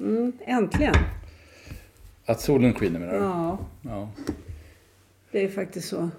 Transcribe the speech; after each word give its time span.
Mm, 0.00 0.32
äntligen. 0.40 0.94
Att 2.26 2.40
solen 2.40 2.74
skiner 2.74 3.00
menar 3.00 3.12
du? 3.12 3.18
Ja, 3.18 3.58
Ja, 3.82 4.08
det 5.30 5.44
är 5.44 5.48
faktiskt 5.48 5.88
så. 5.88 6.10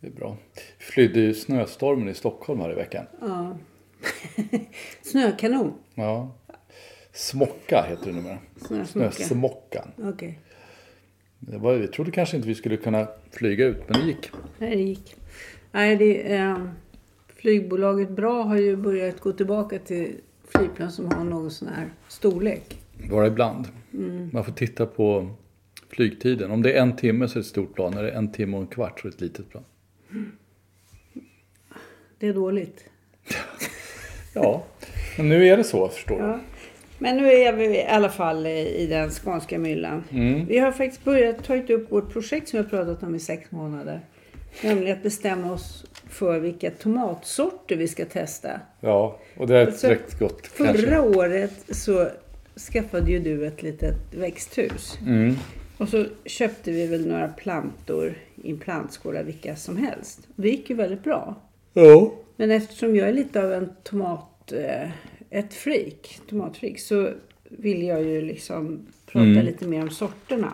det 0.00 0.06
är 0.06 0.10
bra. 0.10 0.36
Flydde 0.78 1.20
ju 1.20 1.34
snöstormen 1.34 2.08
i 2.08 2.14
Stockholm 2.14 2.60
här 2.60 2.72
i 2.72 2.74
veckan. 2.74 3.06
Snökanon. 5.02 5.74
Ja. 5.94 6.34
Smocka 7.12 7.86
heter 7.88 8.06
det 8.06 8.12
numera. 8.12 8.38
Snösmocka. 8.66 9.10
Snösmockan. 9.10 9.88
Det 11.38 11.58
var, 11.58 11.74
vi 11.74 11.88
trodde 11.88 12.10
kanske 12.10 12.36
inte 12.36 12.48
vi 12.48 12.54
skulle 12.54 12.76
kunna 12.76 13.08
flyga 13.30 13.66
ut, 13.66 13.82
men 13.88 14.00
det 14.00 14.06
gick. 14.06 14.30
Nej, 14.58 14.76
det 14.76 14.82
gick. 14.82 15.16
Nej, 15.72 15.96
det, 15.96 16.34
eh, 16.34 16.58
flygbolaget 17.36 18.10
Bra 18.10 18.42
har 18.42 18.56
ju 18.56 18.76
börjat 18.76 19.20
gå 19.20 19.32
tillbaka 19.32 19.78
till 19.78 20.14
flygplan 20.48 20.92
som 20.92 21.12
har 21.12 21.24
någon 21.24 21.50
sån 21.50 21.68
här 21.68 21.88
storlek. 22.08 22.77
Bara 23.10 23.26
ibland. 23.26 23.68
Man 24.32 24.44
får 24.44 24.52
titta 24.52 24.86
på 24.86 25.30
flygtiden. 25.90 26.50
Om 26.50 26.62
det 26.62 26.72
är 26.72 26.82
en 26.82 26.96
timme 26.96 27.28
så 27.28 27.32
är 27.32 27.34
det 27.34 27.40
ett 27.40 27.46
stort 27.46 27.74
plan. 27.74 27.94
Är 27.94 28.02
det 28.02 28.10
en 28.10 28.32
timme 28.32 28.56
och 28.56 28.62
en 28.62 28.68
kvart 28.68 29.00
så 29.00 29.06
är 29.08 29.10
det 29.10 29.14
ett 29.14 29.20
litet 29.20 29.50
plan. 29.50 29.64
Det 32.18 32.26
är 32.28 32.34
dåligt. 32.34 32.84
Ja, 34.34 34.64
men 35.16 35.28
nu 35.28 35.46
är 35.48 35.56
det 35.56 35.64
så 35.64 35.88
förstår 35.88 36.16
du. 36.18 36.22
Ja. 36.24 36.40
Men 36.98 37.16
nu 37.16 37.32
är 37.32 37.52
vi 37.52 37.64
i 37.78 37.84
alla 37.86 38.08
fall 38.08 38.46
i 38.46 38.86
den 38.90 39.10
skånska 39.10 39.58
myllan. 39.58 40.04
Vi 40.48 40.58
har 40.58 40.72
faktiskt 40.72 41.04
börjat 41.04 41.44
ta 41.44 41.56
upp 41.56 41.92
vårt 41.92 42.12
projekt 42.12 42.48
som 42.48 42.56
vi 42.58 42.62
har 42.62 42.70
pratat 42.70 43.02
om 43.02 43.14
i 43.14 43.18
sex 43.20 43.50
månader. 43.50 44.00
Nämligen 44.62 44.96
att 44.96 45.02
bestämma 45.02 45.52
oss 45.52 45.84
för 46.08 46.38
vilka 46.38 46.70
tomatsorter 46.70 47.76
vi 47.76 47.88
ska 47.88 48.04
testa. 48.04 48.60
Ja, 48.80 49.18
och 49.36 49.46
det 49.46 49.56
är 49.56 49.62
ett 49.62 49.68
Alltså, 49.68 49.86
direkt 49.86 50.18
gott 50.18 50.46
Förra 50.46 50.66
kanske. 50.72 50.98
året 51.00 51.64
så 51.76 52.08
skaffade 52.58 53.10
ju 53.10 53.18
du 53.18 53.46
ett 53.46 53.62
litet 53.62 54.14
växthus. 54.14 54.98
Mm. 55.06 55.34
Och 55.78 55.88
så 55.88 56.04
köpte 56.24 56.70
vi 56.70 56.86
väl 56.86 57.06
några 57.06 57.28
plantor 57.28 58.14
i 58.42 58.50
en 58.50 58.58
plantskåla, 58.58 59.22
vilka 59.22 59.56
som 59.56 59.76
helst. 59.76 60.28
Det 60.36 60.48
gick 60.50 60.70
ju 60.70 60.76
väldigt 60.76 61.04
bra. 61.04 61.34
Ja. 61.72 62.14
Men 62.36 62.50
eftersom 62.50 62.96
jag 62.96 63.08
är 63.08 63.12
lite 63.12 63.42
av 63.42 63.52
en 63.52 63.70
tomat... 63.82 64.52
Eh, 64.52 64.90
ett 65.30 65.54
freak, 65.54 66.20
tomatfreak, 66.28 66.78
så 66.78 67.10
vill 67.48 67.82
jag 67.82 68.02
ju 68.02 68.22
liksom 68.22 68.86
prata 69.06 69.24
Mm. 69.26 69.44
lite 69.46 69.66
mer 69.68 69.82
om 69.82 69.90
sorterna. 69.90 70.52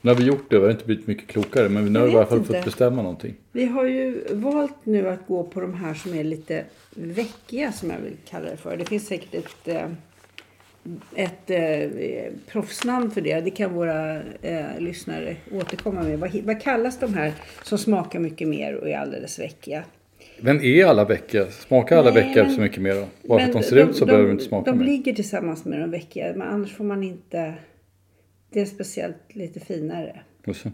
Nu 0.00 0.10
har 0.10 0.14
vi 0.14 0.24
gjort 0.24 0.50
det, 0.50 0.58
vi 0.58 0.64
har 0.64 0.70
inte 0.70 0.84
blivit 0.84 1.06
mycket 1.06 1.26
klokare. 1.26 1.68
Men 1.68 1.92
nu 1.92 1.98
har 1.98 2.06
vi 2.06 2.12
i 2.12 2.16
alla 2.16 2.26
fall 2.26 2.38
inte. 2.38 2.52
fått 2.54 2.64
bestämma 2.64 3.02
någonting. 3.02 3.34
Vi 3.52 3.64
har 3.64 3.84
ju 3.84 4.24
valt 4.34 4.86
nu 4.86 5.08
att 5.08 5.26
gå 5.26 5.44
på 5.44 5.60
de 5.60 5.74
här 5.74 5.94
som 5.94 6.14
är 6.14 6.24
lite 6.24 6.64
veckiga 6.94 7.72
som 7.72 7.90
jag 7.90 7.98
vill 7.98 8.16
kalla 8.28 8.50
det 8.50 8.56
för. 8.56 8.76
Det 8.76 8.84
finns 8.84 9.06
säkert 9.06 9.34
ett, 9.34 9.68
eh, 9.68 9.88
ett 11.16 11.50
eh, 11.50 12.32
proffsnamn 12.46 13.10
för 13.10 13.20
det. 13.20 13.40
Det 13.40 13.50
kan 13.50 13.74
våra 13.74 14.16
eh, 14.42 14.78
lyssnare 14.78 15.36
återkomma 15.52 16.02
med. 16.02 16.18
Vad, 16.18 16.34
vad 16.34 16.62
kallas 16.62 16.98
de 16.98 17.14
här 17.14 17.32
som 17.62 17.78
smakar 17.78 18.18
mycket 18.18 18.48
mer 18.48 18.74
och 18.74 18.88
är 18.88 18.98
alldeles 18.98 19.38
veckiga? 19.38 19.84
Men 20.40 20.60
är 20.60 20.84
alla 20.84 21.04
veckor, 21.04 21.46
smakar 21.50 21.96
alla 21.96 22.12
men- 22.12 22.50
så 22.54 22.60
mycket 22.60 22.82
mer 22.82 22.94
då? 22.94 23.28
Bara 23.28 23.38
för 23.40 23.46
att 23.46 23.52
de 23.52 23.62
ser 23.62 23.76
ut 23.76 23.96
så 23.96 24.06
behöver 24.06 24.24
de 24.26 24.32
inte 24.32 24.44
smaka 24.44 24.70
De 24.70 24.78
mer. 24.78 24.84
ligger 24.86 25.12
tillsammans 25.12 25.64
med 25.64 25.80
de 25.80 25.90
veckiga. 25.90 26.32
Men 26.36 26.48
annars 26.48 26.72
får 26.76 26.84
man 26.84 27.02
inte... 27.02 27.54
Det 28.50 28.60
är 28.60 28.64
speciellt 28.64 29.16
lite 29.34 29.60
finare 29.60 30.20
så. 30.54 30.70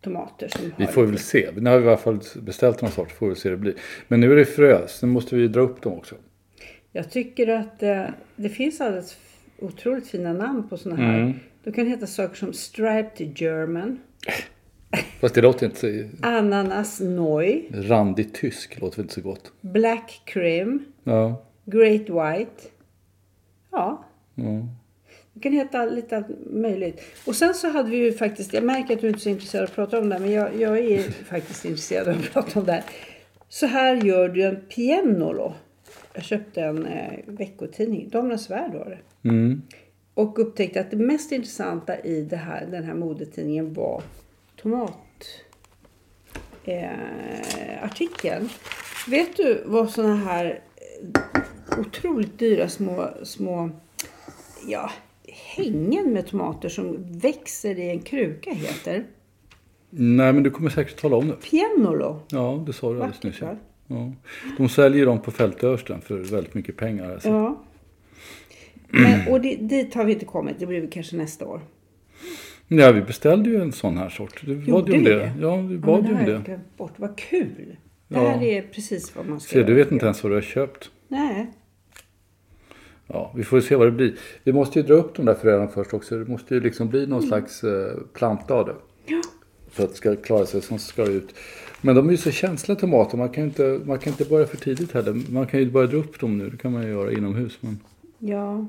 tomater 0.00 0.48
som 0.48 0.72
Vi 0.76 0.86
får 0.86 1.06
väl 1.06 1.18
se. 1.18 1.50
Nu 1.56 1.70
har 1.70 1.78
vi 1.78 1.84
i 1.84 1.88
alla 1.88 1.96
fall 1.96 2.20
beställt 2.42 2.82
några 2.82 2.92
sorter, 2.94 3.14
får 3.14 3.28
vi 3.28 3.34
se 3.34 3.48
hur 3.48 3.56
det 3.56 3.60
blir. 3.60 3.74
Men 4.08 4.20
nu 4.20 4.32
är 4.32 4.36
det 4.36 4.44
frös, 4.44 5.02
nu 5.02 5.08
måste 5.08 5.36
vi 5.36 5.48
dra 5.48 5.60
upp 5.60 5.82
dem 5.82 5.92
också. 5.92 6.14
Jag 6.92 7.10
tycker 7.10 7.48
att 7.48 7.82
eh, 7.82 8.04
det 8.36 8.48
finns 8.48 8.80
alldeles 8.80 9.16
otroligt 9.58 10.08
fina 10.08 10.32
namn 10.32 10.68
på 10.68 10.76
såna 10.76 10.96
här. 10.96 11.18
Mm. 11.18 11.32
De 11.64 11.72
kan 11.72 11.86
heta 11.86 12.06
saker 12.06 12.36
som 12.36 12.52
Striped 12.52 13.40
German, 13.40 13.98
Fast 15.20 15.34
det 15.34 15.40
låter 15.40 15.66
inte 15.66 15.78
så... 15.78 16.26
Ananas 16.26 17.00
Noi, 17.00 17.68
Randig 17.72 18.34
tysk 18.34 18.80
låter 18.80 18.96
väl 18.96 19.04
inte 19.04 19.14
så 19.14 19.20
gott. 19.20 19.52
Black 19.60 20.22
Cream, 20.24 20.84
Ja. 21.04 21.42
Great 21.64 22.00
White. 22.00 22.68
Ja, 23.70 24.04
ja. 24.34 24.68
det 25.32 25.40
kan 25.40 25.52
heta 25.52 25.84
lite 25.84 26.16
allt 26.16 26.26
möjligt. 26.50 27.02
Och 27.26 27.36
sen 27.36 27.54
så 27.54 27.68
hade 27.68 27.90
vi 27.90 27.96
ju 27.96 28.12
faktiskt, 28.12 28.52
jag 28.52 28.64
märker 28.64 28.94
att 28.94 29.00
du 29.00 29.08
inte 29.08 29.18
är 29.18 29.20
så 29.20 29.28
intresserad 29.28 29.62
av 29.62 29.68
att 29.68 29.74
prata 29.74 29.98
om 29.98 30.08
det 30.08 30.14
här, 30.14 30.22
men 30.22 30.32
jag, 30.32 30.60
jag 30.60 30.78
är 30.78 31.02
faktiskt 31.24 31.64
intresserad 31.64 32.08
av 32.08 32.14
att 32.14 32.32
prata 32.32 32.60
om 32.60 32.66
det 32.66 32.72
här. 32.72 32.84
Så 33.48 33.66
här 33.66 33.94
gör 33.96 34.28
du 34.28 34.42
en 34.42 34.60
piennolo. 34.60 35.54
Jag 36.14 36.24
köpte 36.24 36.62
en 36.62 36.86
eh, 36.86 37.18
veckotidning, 37.26 38.08
Damernas 38.08 38.50
Värld 38.50 38.72
var 38.72 38.84
det. 38.84 39.28
Mm. 39.28 39.62
Och 40.14 40.38
upptäckte 40.38 40.80
att 40.80 40.90
det 40.90 40.96
mest 40.96 41.32
intressanta 41.32 42.00
i 42.00 42.22
det 42.22 42.36
här, 42.36 42.66
den 42.66 42.84
här 42.84 42.94
modetidningen 42.94 43.72
var 43.74 44.02
tomat 44.56 45.44
eh. 46.64 46.90
Vet 49.08 49.36
du 49.36 49.62
vad 49.66 49.90
såna 49.90 50.16
här 50.16 50.60
eh, 50.76 51.80
otroligt 51.80 52.38
dyra 52.38 52.68
små, 52.68 53.08
små 53.22 53.70
ja, 54.68 54.90
hängen 55.56 56.12
med 56.12 56.26
tomater 56.26 56.68
som 56.68 56.96
växer 57.18 57.78
i 57.78 57.90
en 57.90 58.00
kruka 58.00 58.52
heter? 58.52 59.04
Nej, 59.90 60.32
men 60.32 60.42
du 60.42 60.50
kommer 60.50 60.70
säkert 60.70 61.00
tala 61.00 61.16
om 61.16 61.28
det. 61.28 61.36
Piennolo. 61.50 62.22
Ja, 62.28 62.64
det 62.66 62.72
sa 62.72 62.92
du 62.92 63.02
alldeles 63.02 63.22
nyss. 63.22 63.40
Ja. 63.90 64.12
De 64.58 64.68
säljer 64.68 65.06
dem 65.06 65.20
på 65.22 65.30
Fältörsten 65.30 66.00
för 66.00 66.18
väldigt 66.18 66.54
mycket 66.54 66.76
pengar. 66.76 67.12
Alltså. 67.12 67.28
Ja. 67.28 67.62
Men, 68.88 69.28
och 69.32 69.40
det, 69.40 69.56
dit 69.56 69.94
har 69.94 70.04
vi 70.04 70.12
inte 70.12 70.24
kommit. 70.24 70.56
Det 70.58 70.66
blir 70.66 70.86
kanske 70.90 71.16
nästa 71.16 71.46
år. 71.46 71.60
Ja, 72.68 72.92
vi 72.92 73.00
beställde 73.00 73.50
ju 73.50 73.62
en 73.62 73.72
sån 73.72 73.96
här 73.96 74.08
sort. 74.08 74.40
Du 74.46 74.54
bad 74.56 74.64
ju 74.66 74.70
Gjorde 74.70 74.92
om 74.92 75.04
det. 75.04 75.14
det? 75.14 75.32
Ja, 75.40 75.56
vi 75.56 75.74
Ja, 75.74 75.80
bad 75.80 76.02
men 76.02 76.10
ju 76.10 76.16
det 76.16 76.22
om 76.24 76.30
jag 76.32 76.40
det. 76.40 76.44
glömt 76.46 76.76
bort. 76.76 76.92
Vad 76.96 77.18
kul! 77.18 77.76
Det 78.08 78.16
Ja. 78.16 78.28
här 78.28 78.42
är 78.42 78.62
precis 78.62 79.16
vad 79.16 79.26
man 79.28 79.40
ska 79.40 79.52
Se, 79.52 79.58
du 79.58 79.62
göra, 79.62 79.74
vet 79.74 79.84
tycker 79.86 79.94
inte 79.94 80.04
jag. 80.04 80.08
ens 80.08 80.22
vad 80.22 80.32
du 80.32 80.36
har 80.36 80.42
köpt. 80.42 80.90
Nej. 81.08 81.50
Ja, 83.06 83.32
vi 83.36 83.44
får 83.44 83.60
se 83.60 83.76
vad 83.76 83.86
det 83.86 83.90
blir. 83.92 84.14
Vi 84.44 84.52
måste 84.52 84.78
ju 84.80 84.86
dra 84.86 84.94
upp 84.94 85.14
de 85.16 85.26
där 85.26 85.34
fröna 85.34 85.68
först 85.68 85.94
också. 85.94 86.18
Det 86.18 86.30
måste 86.30 86.54
ju 86.54 86.60
liksom 86.60 86.88
bli 86.88 87.06
någon 87.06 87.18
Mm. 87.18 87.28
slags 87.28 87.64
eh, 87.64 87.96
planta 88.14 88.54
av 88.54 88.66
det. 88.66 88.74
För 89.70 89.84
att 89.84 89.90
det 89.90 89.96
ska 89.96 90.16
klara 90.16 90.46
sig 90.46 90.62
som 90.62 90.78
ska 90.78 91.06
ut. 91.06 91.34
Men 91.80 91.96
de 91.96 92.06
är 92.06 92.10
ju 92.10 92.16
så 92.16 92.30
känsliga 92.30 92.78
tomater. 92.78 93.18
Man 93.18 93.28
kan 93.28 93.44
inte, 93.44 93.80
man 93.84 93.98
kan 93.98 94.12
inte 94.12 94.24
börja 94.24 94.46
för 94.46 94.56
tidigt 94.56 94.92
heller. 94.92 95.22
Man 95.30 95.46
kan 95.46 95.60
ju 95.60 95.70
börja 95.70 95.86
dra 95.86 95.96
upp 95.96 96.20
dem 96.20 96.38
nu. 96.38 96.50
Det 96.50 96.56
kan 96.56 96.72
man 96.72 96.82
ju 96.82 96.88
göra 96.88 97.12
inomhus. 97.12 97.58
Men 97.60 97.78
Ja. 98.18 98.66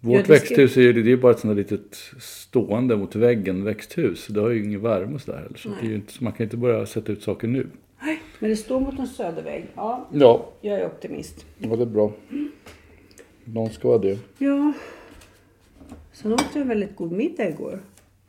vårt 0.00 0.16
det 0.18 0.24
ska- 0.24 0.32
växthus 0.32 0.76
är 0.76 0.80
ju 0.80 1.02
det 1.02 1.12
är 1.12 1.16
bara 1.16 1.32
ett 1.32 1.40
sånt 1.40 1.56
litet 1.56 1.96
stående 2.20 2.96
mot 2.96 3.14
väggen 3.16 3.64
växthus. 3.64 4.26
Det 4.26 4.40
har 4.40 4.50
ju 4.50 4.64
ingen 4.64 4.80
värme 4.82 5.14
och 5.14 5.20
sådär 5.20 5.38
heller. 5.38 5.56
Så, 5.58 5.68
det 5.80 5.86
är 5.86 5.90
ju 5.90 5.94
inte, 5.94 6.12
så 6.12 6.24
man 6.24 6.32
kan 6.32 6.44
inte 6.44 6.56
börja 6.56 6.86
sätta 6.86 7.12
ut 7.12 7.22
saker 7.22 7.48
nu. 7.48 7.66
Men 8.38 8.50
det 8.50 8.56
står 8.56 8.80
mot 8.80 8.98
en 8.98 9.06
södervägg. 9.06 9.64
Ja, 9.74 10.08
Ja, 10.12 10.50
jag 10.60 10.80
är 10.80 10.86
optimist. 10.86 11.46
ja 11.58 11.76
det 11.76 11.82
är 11.82 11.86
bra. 11.86 12.12
Någon 13.44 13.70
ska 13.70 13.88
vara 13.88 13.98
det. 13.98 14.18
Ja. 14.38 14.72
Sen 16.12 16.32
åt 16.32 16.44
jag 16.52 16.62
en 16.62 16.68
väldigt 16.68 16.96
god 16.96 17.12
middag 17.12 17.48
igår. 17.48 17.80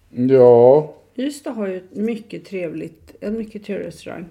Ja. 0.10 0.94
Ystad 1.18 1.52
har 1.52 1.68
ju 1.68 1.78
ett 1.78 1.96
mycket 1.96 2.46
trevligt, 2.46 3.16
en 3.20 3.38
mycket 3.38 3.64
trevlig 3.64 3.88
restaurang. 3.88 4.26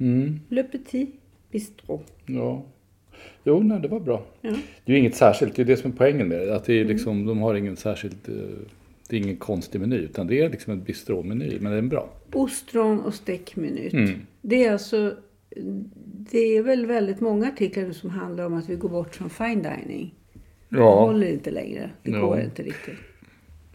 Mm. 0.00 0.40
Le 0.48 0.62
Petit 0.62 1.10
Bistro. 1.50 2.02
Ja. 2.26 2.64
Jo, 3.44 3.62
nej, 3.62 3.80
det 3.80 3.88
var 3.88 4.00
bra. 4.00 4.26
Ja. 4.40 4.50
Det 4.84 4.92
är 4.92 4.96
ju 4.96 4.98
inget 4.98 5.14
särskilt, 5.16 5.56
det 5.56 5.62
är 5.62 5.66
det 5.66 5.76
som 5.76 5.90
är 5.92 5.96
poängen 5.96 6.28
med 6.28 6.38
det. 6.38 6.56
Att 6.56 6.64
det 6.64 6.80
är 6.80 6.84
liksom, 6.84 7.26
de 7.26 7.38
har 7.38 7.54
ingen 7.54 7.76
särskilt, 7.76 8.28
eh, 8.28 8.34
det 9.08 9.16
är 9.16 9.20
ingen 9.20 9.36
konstig 9.36 9.80
meny. 9.80 9.96
Utan 9.96 10.26
det 10.26 10.40
är 10.40 10.50
liksom 10.50 10.72
en 10.72 10.82
bistromeny, 10.82 11.58
men 11.60 11.72
den 11.72 11.84
är 11.84 11.88
bra. 11.88 12.10
Ostron 12.32 13.00
och 13.00 13.14
stäckminut. 13.14 13.92
Mm. 13.92 14.10
Det 14.42 14.64
är 14.64 14.72
alltså, 14.72 15.16
det 16.30 16.38
är 16.56 16.62
väl 16.62 16.86
väldigt 16.86 17.20
många 17.20 17.48
artiklar 17.48 17.82
nu 17.84 17.94
som 17.94 18.10
handlar 18.10 18.46
om 18.46 18.54
att 18.54 18.68
vi 18.68 18.76
går 18.76 18.88
bort 18.88 19.14
från 19.14 19.30
fine 19.30 19.62
dining. 19.62 20.14
Det 20.68 20.80
håller 20.80 21.26
inte 21.26 21.50
längre. 21.50 21.90
Det 22.02 22.10
Ja. 22.10 22.20
går 22.20 22.40
inte 22.40 22.62
riktigt. 22.62 22.94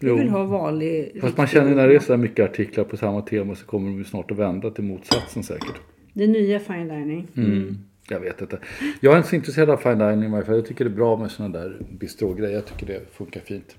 Vi 0.02 0.08
Jo. 0.08 0.16
vill 0.16 0.28
ha 0.28 0.44
vanlig... 0.44 1.18
Fast 1.20 1.36
man 1.36 1.46
känner 1.46 1.74
när 1.74 1.88
det 1.88 1.94
är 1.94 1.98
så 2.00 2.16
mycket 2.16 2.50
artiklar 2.50 2.84
på 2.84 2.96
samma 2.96 3.22
tema 3.22 3.54
så 3.54 3.66
kommer 3.66 3.90
de 3.90 3.98
ju 3.98 4.04
snart 4.04 4.30
att 4.30 4.36
vända 4.38 4.70
till 4.70 4.84
motsatsen 4.84 5.42
säkert. 5.42 5.80
Det 6.12 6.26
nya 6.26 6.60
fine 6.60 6.88
dining. 6.88 7.28
Mm. 7.36 7.78
Jag 8.08 8.20
vet 8.20 8.40
inte. 8.40 8.58
Jag 9.00 9.12
är 9.12 9.16
inte 9.16 9.28
så 9.28 9.36
intresserad 9.36 9.70
av 9.70 9.76
fine 9.76 9.98
dining 9.98 10.24
i 10.28 10.32
varje 10.32 10.44
fall. 10.44 10.54
Jag 10.54 10.66
tycker 10.66 10.84
det 10.84 10.90
är 10.90 10.94
bra 10.94 11.16
med 11.16 11.30
sådana 11.30 11.58
där 11.58 11.76
bistrogrejer. 11.90 12.54
Jag 12.54 12.66
tycker 12.66 12.86
det 12.86 13.00
funkar 13.12 13.40
fint. 13.40 13.76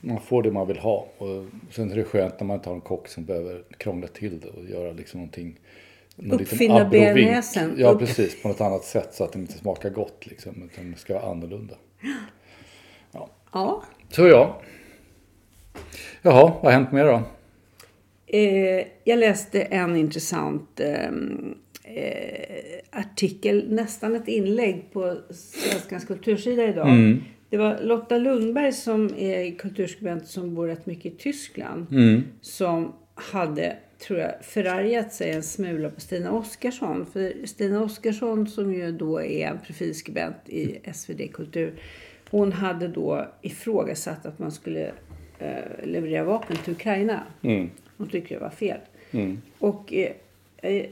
Man 0.00 0.20
får 0.20 0.42
det 0.42 0.50
man 0.52 0.66
vill 0.68 0.78
ha. 0.78 1.08
Och 1.18 1.44
sen 1.70 1.90
är 1.90 1.96
det 1.96 2.04
skönt 2.04 2.40
när 2.40 2.46
man 2.46 2.60
har 2.64 2.74
en 2.74 2.80
kock 2.80 3.08
som 3.08 3.24
behöver 3.24 3.62
krångla 3.78 4.06
till 4.06 4.40
det 4.40 4.48
och 4.48 4.64
göra 4.70 4.92
liksom 4.92 5.20
någonting. 5.20 5.58
någon 6.16 6.40
Uppfinna 6.40 6.84
bearnaisen. 6.88 7.74
Ja, 7.76 7.88
Upp- 7.90 7.98
precis. 7.98 8.42
På 8.42 8.48
något 8.48 8.60
annat 8.60 8.84
sätt 8.84 9.14
så 9.14 9.24
att 9.24 9.32
den 9.32 9.40
inte 9.42 9.58
smakar 9.58 9.90
gott 9.90 10.26
liksom. 10.26 10.52
Utan 10.72 10.90
det 10.92 10.98
ska 10.98 11.14
vara 11.14 11.30
annorlunda. 11.30 11.74
Ja. 13.52 13.82
Så 14.10 14.26
ja. 14.26 14.60
Jaha, 16.26 16.52
vad 16.62 16.64
har 16.64 16.70
hänt 16.70 16.92
mer 16.92 17.04
då? 17.04 17.22
Eh, 18.26 18.86
jag 19.04 19.18
läste 19.18 19.62
en 19.62 19.96
intressant 19.96 20.80
ehm, 20.80 21.54
eh, 21.84 22.98
artikel, 23.00 23.72
nästan 23.72 24.16
ett 24.16 24.28
inlägg 24.28 24.88
på 24.92 25.18
Svenskans 25.30 26.04
kultursida 26.04 26.64
idag. 26.68 26.88
Mm. 26.88 27.22
Det 27.50 27.56
var 27.56 27.78
Lotta 27.82 28.18
Lundberg 28.18 28.72
som 28.72 29.14
är 29.18 29.58
kulturskribent 29.58 30.26
som 30.26 30.54
bor 30.54 30.66
rätt 30.66 30.86
mycket 30.86 31.12
i 31.12 31.16
Tyskland. 31.16 31.86
Mm. 31.90 32.22
Som 32.40 32.92
hade, 33.14 33.76
tror 34.06 34.18
jag, 34.18 34.32
förargat 34.42 35.12
sig 35.12 35.30
en 35.30 35.42
smula 35.42 35.90
på 35.90 36.00
Stina 36.00 36.32
Oskarsson. 36.32 37.06
För 37.12 37.46
Stina 37.46 37.82
Oskarsson 37.82 38.46
som 38.46 38.74
ju 38.74 38.92
då 38.92 39.22
är 39.22 39.46
en 39.46 39.58
profilskribent 39.66 40.48
i 40.48 40.78
SvD 40.94 41.20
Kultur. 41.32 41.74
Hon 42.30 42.52
hade 42.52 42.88
då 42.88 43.26
ifrågasatt 43.42 44.26
att 44.26 44.38
man 44.38 44.52
skulle 44.52 44.92
eh, 45.38 45.86
leverera 45.86 46.24
vapen 46.24 46.56
till 46.56 46.72
Ukraina. 46.72 47.22
Hon 47.96 48.08
tyckte 48.08 48.34
det 48.34 48.40
var 48.40 48.50
fel. 48.50 48.78
Och 49.58 49.92
eh, 49.92 50.12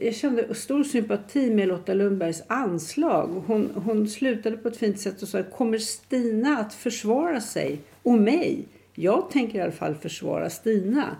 jag 0.05 0.15
kände 0.15 0.55
stor 0.55 0.83
sympati 0.83 1.51
med 1.53 1.67
Lotta 1.67 1.93
Lundbergs 1.93 2.43
anslag. 2.47 3.43
Hon, 3.47 3.71
hon 3.85 4.07
slutade 4.07 4.57
på 4.57 4.67
ett 4.67 4.77
fint 4.77 4.99
sätt 4.99 5.21
och 5.21 5.27
sa 5.27 5.43
kommer 5.43 5.77
Stina 5.77 6.57
att 6.57 6.73
försvara 6.73 7.41
sig 7.41 7.79
och 8.03 8.13
mig? 8.13 8.65
Jag 8.93 9.29
tänker 9.29 9.59
i 9.59 9.61
alla 9.61 9.71
fall 9.71 9.95
försvara 9.95 10.49
Stina. 10.49 11.15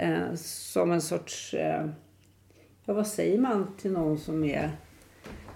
Eh, 0.00 0.34
som 0.36 0.92
en 0.92 1.02
sorts, 1.02 1.54
eh, 1.54 1.86
ja, 2.84 2.94
vad 2.94 3.06
säger 3.06 3.38
man 3.38 3.66
till 3.80 3.92
någon 3.92 4.18
som 4.18 4.44
är 4.44 4.70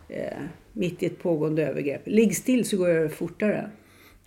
eh, 0.08 0.38
mitt 0.72 1.02
i 1.02 1.06
ett 1.06 1.22
pågående 1.22 1.67
övergrepp? 1.67 2.02
Ligg 2.05 2.37
still 2.37 2.64
så 2.64 2.76
går 2.76 2.88
jag 2.88 2.99
över 2.99 3.08
fortare. 3.08 3.70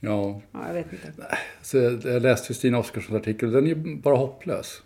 Ja, 0.06 0.42
Ja, 0.52 0.68
jag 0.68 0.74
vet 0.74 0.94
inte. 0.94 1.38
Så 1.62 1.78
jag, 1.78 2.22
läste 2.22 2.54
Stina 2.54 2.80
Oskarssons 2.80 3.22
artikel 3.22 3.48
och 3.48 3.62
den 3.62 3.68
är 3.68 3.96
bara 3.96 4.16
hopplös. 4.16 4.84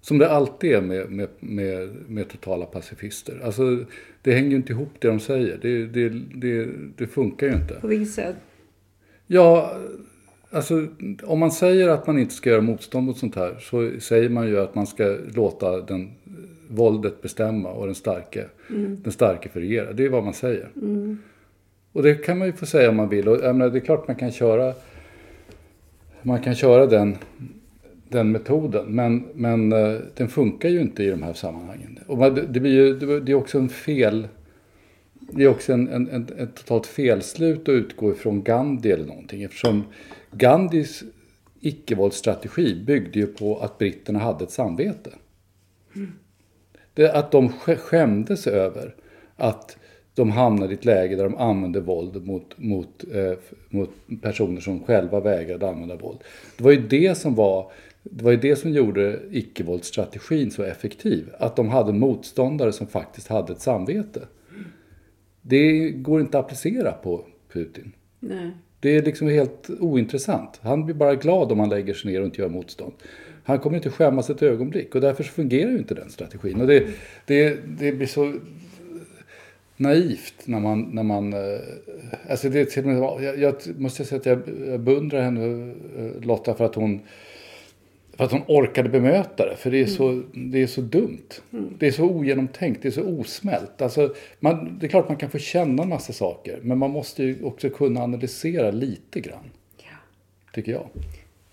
Som 0.00 0.18
det 0.18 0.30
alltid 0.30 0.72
är 0.72 0.80
med, 0.80 1.10
med, 1.10 1.28
med, 1.40 1.88
med 2.06 2.28
totala 2.28 2.66
pacifister. 2.66 3.40
Alltså, 3.44 3.84
det 4.22 4.32
hänger 4.32 4.50
ju 4.50 4.56
inte 4.56 4.72
ihop 4.72 4.90
det 4.98 5.08
de 5.08 5.20
säger. 5.20 5.58
Det, 5.62 5.86
det, 5.86 6.08
det, 6.34 6.68
det 6.96 7.06
funkar 7.06 7.46
ju 7.46 7.52
inte. 7.52 7.74
På 7.74 7.86
vilket 7.86 8.14
sätt? 8.14 8.36
Ja, 9.26 9.76
alltså 10.50 10.86
om 11.22 11.38
man 11.38 11.50
säger 11.50 11.88
att 11.88 12.06
man 12.06 12.18
inte 12.18 12.34
ska 12.34 12.50
göra 12.50 12.60
motstånd 12.60 13.06
mot 13.06 13.18
sånt 13.18 13.34
här 13.34 13.56
så 13.60 14.00
säger 14.00 14.28
man 14.28 14.48
ju 14.48 14.60
att 14.60 14.74
man 14.74 14.86
ska 14.86 15.16
låta 15.34 15.80
den, 15.80 16.10
våldet 16.68 17.22
bestämma 17.22 17.68
och 17.68 17.86
den 17.86 17.94
starke, 17.94 18.46
den 19.02 19.12
starke 19.12 19.48
få 19.48 19.58
regera. 19.58 19.92
Det 19.92 20.04
är 20.04 20.08
vad 20.08 20.24
man 20.24 20.34
säger. 20.34 20.68
Och 21.92 22.02
det 22.02 22.14
kan 22.14 22.38
man 22.38 22.46
ju 22.46 22.52
få 22.52 22.66
säga 22.66 22.88
om 22.90 22.96
man 22.96 23.08
vill. 23.08 23.28
Och 23.28 23.40
menar, 23.40 23.70
det 23.70 23.78
är 23.78 23.80
klart 23.80 24.08
man 24.08 24.16
kan 24.16 24.32
köra, 24.32 24.74
man 26.22 26.42
kan 26.42 26.54
köra 26.54 26.86
den, 26.86 27.16
den 28.08 28.32
metoden. 28.32 28.86
Men, 28.86 29.28
men 29.34 29.72
eh, 29.72 30.00
den 30.14 30.28
funkar 30.28 30.68
ju 30.68 30.80
inte 30.80 31.02
i 31.02 31.10
de 31.10 31.22
här 31.22 31.32
sammanhangen. 31.32 31.98
Och 32.06 32.18
man, 32.18 32.34
det, 32.34 32.60
blir 32.60 32.72
ju, 32.72 33.20
det, 33.20 33.32
är 33.32 33.36
också 33.36 33.58
en 33.58 33.68
fel... 33.68 34.28
Det 35.30 35.44
är 35.44 35.48
också 35.48 35.72
en, 35.72 35.88
en, 35.88 36.08
en, 36.08 36.26
ett 36.38 36.54
totalt 36.54 36.86
felslut 36.86 37.60
att 37.60 37.68
utgå 37.68 38.12
ifrån 38.12 38.42
Gandhi 38.42 38.90
eller 38.92 39.06
någonting. 39.06 39.42
Eftersom 39.42 39.84
Gandhis 40.30 41.02
icke-våldsstrategi 41.60 42.84
byggde 42.84 43.18
ju 43.18 43.26
på 43.26 43.58
att 43.58 43.78
britterna 43.78 44.18
hade 44.18 44.44
ett 44.44 44.50
samvete. 44.50 45.10
Det, 46.94 47.12
att 47.12 47.30
de 47.30 47.48
sk- 47.48 47.76
skämdes 47.76 48.46
över 48.46 48.94
att 49.36 49.76
de 50.18 50.30
hamnade 50.30 50.72
i 50.72 50.74
ett 50.74 50.84
läge 50.84 51.16
där 51.16 51.24
de 51.24 51.36
använde 51.36 51.80
våld 51.80 52.26
mot, 52.26 52.58
mot, 52.58 53.04
eh, 53.14 53.32
mot 53.68 53.90
personer 54.22 54.60
som 54.60 54.84
själva 54.84 55.20
vägrade 55.20 55.68
använda 55.68 55.96
våld. 55.96 56.18
Det 56.56 56.64
var 56.64 56.70
ju 56.70 56.88
det 56.88 57.18
som 57.18 57.34
var 57.34 57.72
det 58.02 58.24
var 58.24 58.30
ju 58.30 58.36
det 58.36 58.56
som 58.56 58.70
gjorde 58.70 59.20
icke-våldsstrategin 59.30 60.50
så 60.50 60.62
effektiv. 60.62 61.30
Att 61.38 61.56
de 61.56 61.68
hade 61.68 61.92
motståndare 61.92 62.72
som 62.72 62.86
faktiskt 62.86 63.28
hade 63.28 63.52
ett 63.52 63.60
samvete. 63.60 64.20
Det 65.42 65.90
går 65.90 66.20
inte 66.20 66.38
att 66.38 66.44
applicera 66.44 66.92
på 66.92 67.24
Putin. 67.52 67.92
Nej. 68.20 68.50
Det 68.80 68.96
är 68.96 69.02
liksom 69.02 69.28
helt 69.28 69.70
ointressant. 69.80 70.60
Han 70.62 70.84
blir 70.84 70.94
bara 70.94 71.14
glad 71.14 71.52
om 71.52 71.60
han 71.60 71.68
lägger 71.68 71.94
sig 71.94 72.12
ner 72.12 72.20
och 72.20 72.26
inte 72.26 72.42
gör 72.42 72.48
motstånd. 72.48 72.92
Han 73.44 73.58
kommer 73.58 73.76
inte 73.76 73.90
skämmas 73.90 74.30
ett 74.30 74.42
ögonblick 74.42 74.94
och 74.94 75.00
därför 75.00 75.24
fungerar 75.24 75.70
ju 75.70 75.78
inte 75.78 75.94
den 75.94 76.10
strategin. 76.10 76.60
Och 76.60 76.66
det, 76.66 76.86
det, 77.26 77.58
det 77.78 77.92
blir 77.92 78.06
så 78.06 78.34
naivt 79.78 80.34
när 80.44 80.60
man... 80.60 80.82
När 80.82 81.02
man 81.02 81.32
eh, 81.32 81.60
alltså 82.28 82.48
det, 82.48 82.64
till 82.64 82.84
med- 82.84 83.22
jag, 83.22 83.38
jag 83.38 83.54
måste 83.78 84.04
säga 84.04 84.18
att 84.18 84.26
jag, 84.26 84.80
beundrar 84.80 85.22
henne, 85.22 85.74
eh, 85.98 86.22
Lotta, 86.22 86.54
för 86.54 86.64
att 86.64 86.74
hon 86.74 87.00
för 88.16 88.24
att 88.24 88.32
hon 88.32 88.42
orkade 88.46 88.88
bemöta 88.88 89.46
det, 89.46 89.56
för 89.56 89.70
det 89.70 89.80
är 89.80 89.86
så, 89.86 90.22
det 90.32 90.62
är 90.62 90.66
så 90.66 90.80
dumt. 90.80 91.28
Det 91.78 91.86
är 91.86 91.90
så 91.90 92.04
ogenomtänkt, 92.04 92.82
det 92.82 92.88
är 92.88 92.92
så 92.92 93.02
osmält. 93.02 93.82
Alltså, 93.82 94.14
man, 94.40 94.78
det 94.80 94.86
är 94.86 94.90
klart 94.90 95.08
man 95.08 95.16
kan 95.16 95.30
få 95.30 95.38
känna 95.38 95.82
en 95.82 95.88
massa 95.88 96.12
saker, 96.12 96.58
men 96.62 96.78
man 96.78 96.90
måste 96.90 97.22
ju 97.22 97.42
också 97.42 97.70
kunna 97.70 98.02
analysera 98.02 98.70
lite 98.70 99.20
grann. 99.20 99.50
Tycker 100.54 100.72
jag. 100.72 100.88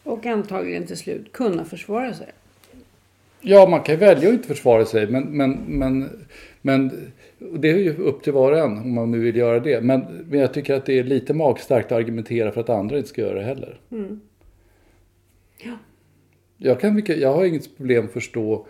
Och 0.03 0.25
antagligen 0.25 0.85
till 0.85 0.97
slut 0.97 1.31
kunna 1.31 1.65
försvara 1.65 2.13
sig. 2.13 2.27
Ja, 3.41 3.67
man 3.69 3.81
kan 3.83 3.97
välja 3.97 4.29
att 4.29 4.35
inte 4.35 4.47
försvara 4.47 4.85
sig, 4.85 5.07
men, 5.07 5.23
men, 5.23 5.51
men, 5.67 6.09
men 6.61 7.11
det 7.39 7.71
är 7.71 7.77
ju 7.77 7.97
upp 7.97 8.23
till 8.23 8.33
var 8.33 8.51
och 8.51 8.57
en 8.57 8.77
om 8.77 8.93
man 8.93 9.11
nu 9.11 9.19
vill 9.19 9.35
göra 9.35 9.59
det. 9.59 9.81
Men, 9.81 10.01
men 10.29 10.39
jag 10.39 10.53
tycker 10.53 10.73
att 10.73 10.85
det 10.85 10.99
är 10.99 11.03
lite 11.03 11.33
magstarkt 11.33 11.91
att 11.91 11.97
argumentera 11.97 12.51
för 12.51 12.61
att 12.61 12.69
andra 12.69 12.97
inte 12.97 13.09
ska 13.09 13.21
göra 13.21 13.39
det 13.39 13.45
heller. 13.45 13.79
Ja. 15.57 15.77
Jag, 16.57 16.79
kan, 16.79 17.03
jag 17.07 17.33
har 17.33 17.45
inget 17.45 17.77
problem 17.77 18.05
att 18.05 18.11
förstå 18.11 18.67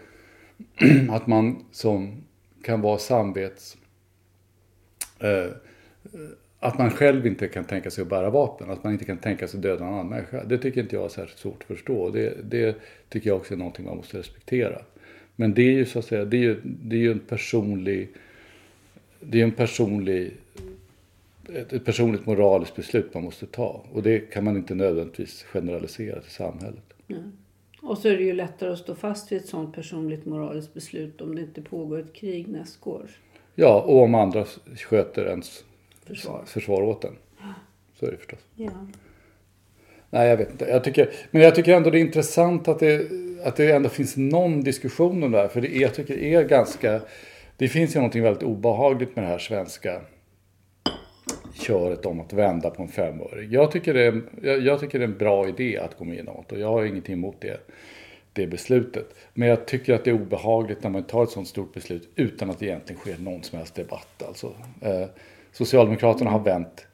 att 1.10 1.28
man 1.28 1.66
som 1.72 2.24
kan 2.64 2.82
vara 2.82 2.98
samvets... 2.98 3.78
Eh, 5.20 5.52
att 6.60 6.78
man 6.78 6.92
själv 6.92 7.28
inte 7.28 7.48
kan 7.48 7.64
tänka 7.64 7.92
sig 7.92 8.02
att 8.02 8.08
bära 8.08 8.30
vapen. 8.30 8.70
Att 8.70 8.84
man 8.84 8.94
inte 8.94 9.06
kan 9.06 9.18
tänka 9.18 9.48
sig 9.48 9.58
att 9.58 9.64
döda 9.64 9.86
en 9.86 9.94
annan 9.94 10.10
människa. 10.10 10.44
Det 10.44 10.58
tycker 10.58 10.82
inte 10.82 10.96
jag 10.96 11.06
är 11.06 11.10
särskilt 11.10 11.40
svårt 11.40 11.62
att 11.62 11.68
förstå. 11.68 12.10
Det, 12.10 12.34
det 12.44 12.76
tycker 13.10 13.30
jag 13.30 13.38
också 13.38 13.54
är 13.54 13.58
någonting 13.58 13.86
man 13.86 13.98
måste 13.98 14.18
respektera. 14.18 14.82
Men 15.36 15.54
det 15.54 15.62
är 15.62 15.72
ju 15.72 15.86
så 15.86 16.00
att 16.00 16.06
säga, 16.06 16.26
det 16.26 16.38
är 16.38 16.42
ju, 16.42 16.62
det 16.64 16.96
är 16.96 17.00
ju 17.00 17.12
en 17.12 17.20
personlig... 17.20 18.10
Det 19.30 19.40
är 19.40 19.44
en 19.44 19.52
personlig 19.52 20.34
ett, 21.54 21.86
personligt 21.86 22.26
moraliskt 22.26 22.76
beslut 22.76 23.14
man 23.14 23.24
måste 23.24 23.46
ta. 23.46 23.84
Och 23.94 24.04
det 24.04 24.20
kan 24.20 24.44
man 24.44 24.58
inte 24.58 24.76
nödvändigtvis 24.76 25.44
generalisera 25.44 26.22
till 26.22 26.32
samhället. 26.32 26.94
Mm. 27.08 27.32
Och 27.82 27.98
så 27.98 28.08
är 28.08 28.18
det 28.18 28.24
ju 28.24 28.34
lättare 28.34 28.72
att 28.72 28.80
stå 28.80 28.96
fast 28.96 29.32
vid 29.32 29.40
ett 29.40 29.48
sådant 29.48 29.76
personligt 29.76 30.26
moraliskt 30.26 30.74
beslut 30.74 31.22
om 31.22 31.36
det 31.36 31.42
inte 31.42 31.62
pågår 31.62 32.00
ett 32.00 32.14
krig 32.14 32.48
nästgårds. 32.48 33.14
Ja, 33.56 33.82
och 33.82 34.02
om 34.02 34.16
andra 34.16 34.46
sköter 34.76 35.26
ens 35.26 35.64
Försvar. 36.06 36.44
försvar 36.46 36.82
åt 36.82 37.04
en. 37.04 37.16
Så 38.00 38.06
är 38.06 38.12
det 38.12 38.18
förstås. 38.18 38.40
Ja. 38.56 38.88
Nej, 40.10 40.30
jag 40.30 40.38
vet 40.38 40.52
inte. 40.52 40.66
Jag 40.66 40.84
tycker, 40.84 41.10
men 41.32 41.42
jag 41.42 41.56
tycker 41.56 41.74
ändå 41.74 41.90
det 41.90 42.00
är 42.00 42.02
intressant 42.02 42.68
att 42.68 42.80
det, 42.80 43.12
att 43.44 43.56
det 43.56 43.72
ändå 43.72 43.90
finns 43.90 44.18
någon 44.18 44.64
diskussion 44.64 45.24
om 45.24 45.32
det 45.32 45.38
här. 45.38 45.48
För 45.48 45.62
det 45.62 45.68
jag 45.68 45.94
tycker 45.94 46.16
det 46.16 46.34
är 46.34 46.44
ganska... 46.44 47.02
Det 47.58 47.68
finns 47.68 47.96
ju 47.96 48.00
någonting 48.00 48.24
väldigt 48.24 48.44
obehagligt 48.44 49.16
med 49.16 49.26
det 49.26 49.30
här 49.30 49.38
svenska 49.38 50.02
köret 51.54 52.06
om 52.06 52.20
att 52.20 52.34
vända 52.34 52.70
på 52.70 52.82
en 52.82 52.88
femöring. 52.88 53.52
Jag 53.52 53.72
tycker 53.72 53.94
det 53.94 54.02
är, 54.02 54.22
jag, 54.42 54.60
jag 54.60 54.80
tycker 54.80 55.00
det 55.00 55.06
är 55.06 55.10
en 55.10 55.18
bra 55.18 55.48
idé 55.48 55.78
att 55.78 55.98
gå 55.98 56.06
med 56.06 56.18
i 56.18 56.24
NATO. 56.24 56.58
Jag 56.58 56.68
har 56.68 56.86
ingenting 56.86 57.14
emot 57.14 57.36
det, 57.42 57.60
det 58.34 58.48
beslutet. 58.48 59.16
Men 59.34 59.48
jag 59.48 59.66
tycker 59.68 59.94
att 59.94 60.04
det 60.04 60.10
är 60.10 60.22
obehagligt 60.22 60.84
när 60.84 60.90
man 60.90 61.04
tar 61.04 61.24
ett 61.24 61.30
sådant 61.30 61.48
stort 61.48 61.74
beslut 61.74 62.10
utan 62.16 62.50
att 62.50 62.60
det 62.60 62.66
egentligen 62.66 63.00
sker 63.00 63.18
någon 63.18 63.44
som 63.44 63.58
helst 63.58 63.76
debatt. 63.76 64.24
Alltså, 64.28 64.54
eh, 64.82 65.06
Socialdemokraterna 65.52 66.30
har 66.30 66.40
vänt 66.40 66.88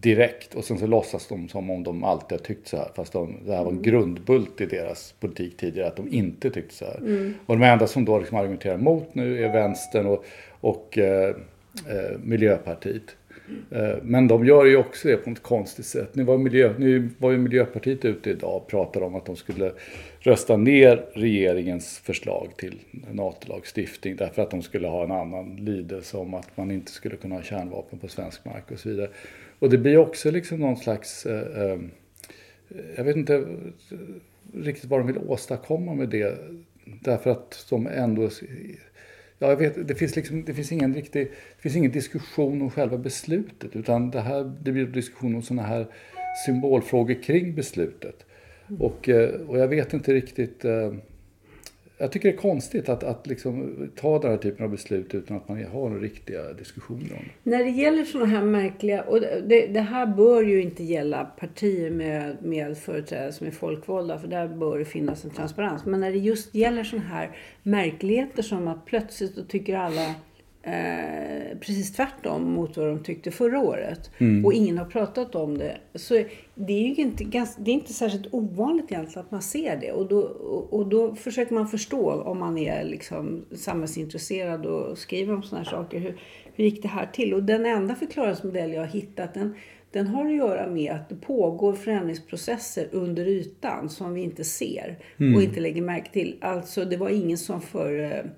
direkt 0.00 0.54
och 0.54 0.64
sen 0.64 0.78
så 0.78 0.86
låtsas 0.86 1.26
de 1.28 1.48
som 1.48 1.70
om 1.70 1.82
de 1.82 2.04
alltid 2.04 2.38
har 2.38 2.44
tyckt 2.44 2.68
så 2.68 2.76
här. 2.76 2.88
Fast 2.94 3.12
de, 3.12 3.36
det 3.46 3.56
här 3.56 3.64
var 3.64 3.72
en 3.72 3.82
grundbult 3.82 4.60
i 4.60 4.66
deras 4.66 5.14
politik 5.20 5.56
tidigare, 5.56 5.88
att 5.88 5.96
de 5.96 6.08
inte 6.08 6.50
tyckte 6.50 6.74
så 6.74 6.84
här. 6.84 7.00
Och 7.46 7.58
de 7.58 7.62
enda 7.64 7.86
som 7.86 8.04
då 8.04 8.18
liksom 8.18 8.38
argumenterar 8.38 8.76
mot 8.76 9.14
nu 9.14 9.44
är 9.44 9.52
vänstern 9.52 10.06
och, 10.06 10.24
och 10.60 10.98
eh, 10.98 11.28
eh, 11.88 12.18
Miljöpartiet. 12.22 13.16
Eh, 13.70 13.96
Men 14.02 14.28
de 14.28 14.46
gör 14.46 14.64
ju 14.64 14.76
också 14.76 15.08
det 15.08 15.16
på 15.16 15.30
ett 15.30 15.42
konstigt 15.42 15.86
sätt. 15.86 16.14
Nu 16.14 16.24
var, 16.24 16.38
miljö, 16.38 16.74
nu 16.78 17.10
var 17.18 17.30
ju 17.30 17.38
Miljöpartiet 17.38 18.04
ute 18.04 18.30
idag 18.30 18.56
och 18.56 18.66
pratade 18.66 19.06
om 19.06 19.14
att 19.14 19.26
de 19.26 19.36
skulle 19.36 19.72
rösta 20.20 20.56
ner 20.56 21.04
regeringens 21.12 21.98
förslag 21.98 22.48
till 22.56 22.78
NATO-lagstiftning 23.12 24.16
därför 24.16 24.42
att 24.42 24.50
de 24.50 24.62
skulle 24.62 24.88
ha 24.88 25.04
en 25.04 25.12
annan 25.12 25.56
lydelse 25.56 26.16
om 26.16 26.34
att 26.34 26.56
man 26.56 26.70
inte 26.70 26.92
skulle 26.92 27.16
kunna 27.16 27.34
ha 27.34 27.42
kärnvapen 27.42 27.98
på 27.98 28.08
svensk 28.08 28.44
mark 28.44 28.70
och 28.70 28.78
så 28.78 28.88
vidare. 28.88 29.08
Och 29.58 29.70
det 29.70 29.78
blir 29.78 29.96
också 29.96 30.30
liksom 30.30 30.60
någon 30.60 30.76
slags, 30.76 31.26
eh, 31.26 31.62
eh, 31.62 31.78
jag 32.96 33.04
vet 33.04 33.16
inte 33.16 33.46
riktigt 34.54 34.90
vad 34.90 35.00
de 35.00 35.06
vill 35.06 35.18
åstadkomma 35.18 35.94
med 35.94 36.08
det. 36.08 36.38
Därför 36.84 37.30
att 37.30 37.66
de 37.70 37.86
ändå 37.86 38.30
Ja, 39.40 39.48
jag 39.48 39.56
vet, 39.56 39.88
det 39.88 39.94
finns, 39.94 40.16
liksom, 40.16 40.44
det, 40.44 40.54
finns 40.54 40.72
ingen 40.72 40.94
riktig, 40.94 41.26
det 41.56 41.62
finns 41.62 41.76
ingen 41.76 41.92
diskussion 41.92 42.62
om 42.62 42.70
själva 42.70 42.98
beslutet 42.98 43.76
utan 43.76 44.10
det, 44.10 44.20
här, 44.20 44.52
det 44.62 44.72
blir 44.72 44.86
diskussion 44.86 45.34
om 45.34 45.42
sådana 45.42 45.62
här 45.62 45.86
symbolfrågor 46.46 47.22
kring 47.22 47.54
beslutet. 47.54 48.26
Och, 48.78 49.08
eh, 49.08 49.40
och 49.40 49.58
jag 49.58 49.68
vet 49.68 49.92
inte 49.92 50.14
riktigt... 50.14 50.64
eh, 50.64 50.92
jag 52.00 52.12
tycker 52.12 52.28
det 52.28 52.34
är 52.34 52.38
konstigt 52.38 52.88
att, 52.88 53.02
att 53.02 53.26
liksom 53.26 53.76
ta 53.96 54.18
den 54.18 54.30
här 54.30 54.38
typen 54.38 54.64
av 54.64 54.70
beslut 54.70 55.14
utan 55.14 55.36
att 55.36 55.48
man 55.48 55.64
har 55.64 55.88
några 55.88 56.02
riktiga 56.02 56.52
diskussioner 56.52 57.12
om 57.12 57.24
det. 57.44 57.50
När 57.50 57.64
det 57.64 57.70
gäller 57.70 58.04
sådana 58.04 58.30
här 58.30 58.42
märkliga, 58.42 59.02
och 59.02 59.20
det, 59.20 59.66
det 59.66 59.80
här 59.80 60.06
bör 60.06 60.42
ju 60.42 60.62
inte 60.62 60.84
gälla 60.84 61.24
partier 61.24 61.90
med, 61.90 62.36
med 62.42 62.78
företrädare 62.78 63.32
som 63.32 63.46
är 63.46 63.50
folkvalda, 63.50 64.18
för 64.18 64.28
där 64.28 64.48
bör 64.48 64.78
det 64.78 64.84
finnas 64.84 65.24
en 65.24 65.30
transparens. 65.30 65.84
Men 65.84 66.00
när 66.00 66.10
det 66.10 66.18
just 66.18 66.54
gäller 66.54 66.84
sådana 66.84 67.08
här 67.08 67.36
märkligheter 67.62 68.42
som 68.42 68.68
att 68.68 68.86
plötsligt 68.86 69.36
då 69.36 69.42
tycker 69.42 69.76
alla 69.76 70.14
eh, 70.68 71.58
precis 71.60 71.92
tvärtom 71.92 72.52
mot 72.52 72.76
vad 72.76 72.86
de 72.86 73.02
tyckte 73.02 73.30
förra 73.30 73.60
året 73.60 74.10
och 74.44 74.52
ingen 74.52 74.78
har 74.78 74.84
pratat 74.84 75.34
om 75.34 75.58
det. 75.58 75.76
Så 75.94 76.14
det 76.54 76.72
är 76.72 76.88
ju 76.88 77.02
inte, 77.02 77.24
ganska, 77.24 77.62
det 77.62 77.70
är 77.70 77.74
inte 77.74 77.92
särskilt 77.92 78.34
ovanligt 78.34 78.92
egentligen 78.92 79.24
att 79.24 79.30
man 79.30 79.42
ser 79.42 79.76
det 79.76 79.92
och 79.92 80.08
då, 80.08 80.20
och, 80.70 80.86
då 80.86 81.14
försöker 81.14 81.54
man 81.54 81.68
förstå 81.68 82.12
om 82.12 82.38
man 82.38 82.58
är 82.58 82.84
liksom 82.84 83.44
samhällsintresserad 83.56 84.66
och 84.66 84.98
skriver 84.98 85.34
om 85.34 85.42
sådana 85.42 85.64
här 85.64 85.70
saker. 85.70 85.98
Hur, 85.98 86.20
hur 86.54 86.64
gick 86.64 86.82
det 86.82 86.88
här 86.88 87.06
till? 87.12 87.34
Och 87.34 87.42
den 87.42 87.66
enda 87.66 87.94
förklaringsmodell 87.94 88.72
jag 88.72 88.80
har 88.80 88.88
hittat 88.88 89.34
den, 89.34 89.54
den 89.90 90.06
har 90.06 90.26
att 90.26 90.36
göra 90.36 90.66
med 90.66 90.92
att 90.92 91.08
det 91.08 91.16
pågår 91.16 91.72
förändringsprocesser 91.72 92.88
under 92.92 93.26
ytan 93.28 93.88
som 93.88 94.14
vi 94.14 94.22
inte 94.22 94.44
ser 94.44 94.98
och 95.16 95.42
inte 95.42 95.60
lägger 95.60 95.82
märke 95.82 96.12
till. 96.12 96.36
Alltså 96.40 96.84
det 96.84 96.96
var 96.96 97.08
ingen 97.08 97.38
som 97.38 97.60
för 97.60 98.00
eh, 98.00 98.30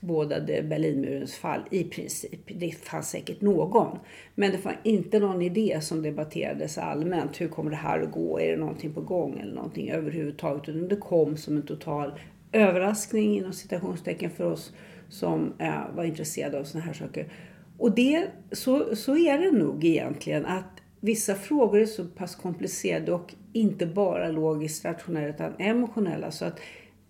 bådade 0.00 0.62
Berlinmurens 0.62 1.34
fall 1.34 1.60
i 1.70 1.84
princip. 1.84 2.40
Det 2.46 2.70
fanns 2.70 3.10
säkert 3.10 3.40
någon. 3.40 3.98
Men 4.34 4.52
det 4.52 4.64
var 4.64 4.80
inte 4.82 5.18
någon 5.18 5.42
idé 5.42 5.78
som 5.82 6.02
debatterades 6.02 6.78
allmänt. 6.78 7.40
Hur 7.40 7.48
kommer 7.48 7.70
det 7.70 7.76
här 7.76 8.00
att 8.00 8.12
gå? 8.12 8.40
Är 8.40 8.50
det 8.50 8.56
någonting 8.56 8.92
på 8.92 9.00
gång 9.00 9.38
eller 9.40 9.54
någonting 9.54 9.90
överhuvudtaget? 9.90 10.68
Utan 10.68 10.88
det 10.88 10.96
kom 10.96 11.36
som 11.36 11.56
en 11.56 11.66
total 11.66 12.12
överraskning 12.52 13.36
inom 13.36 13.52
citationstecken 13.52 14.30
för 14.30 14.44
oss 14.44 14.72
som 15.08 15.52
eh, 15.58 15.94
var 15.94 16.04
intresserade 16.04 16.58
av 16.58 16.64
sådana 16.64 16.86
här 16.86 16.92
saker. 16.92 17.32
Och 17.78 17.94
det, 17.94 18.26
så, 18.52 18.96
så 18.96 19.16
är 19.16 19.38
det 19.38 19.50
nog 19.50 19.84
egentligen 19.84 20.46
att 20.46 20.82
vissa 21.00 21.34
frågor 21.34 21.80
är 21.80 21.86
så 21.86 22.04
pass 22.04 22.36
komplicerade 22.36 23.12
och 23.12 23.34
inte 23.52 23.86
bara 23.86 24.28
logiskt 24.28 24.84
rationella 24.84 25.28
utan 25.28 25.52
emotionella. 25.58 26.30
Så 26.30 26.44
att 26.44 26.60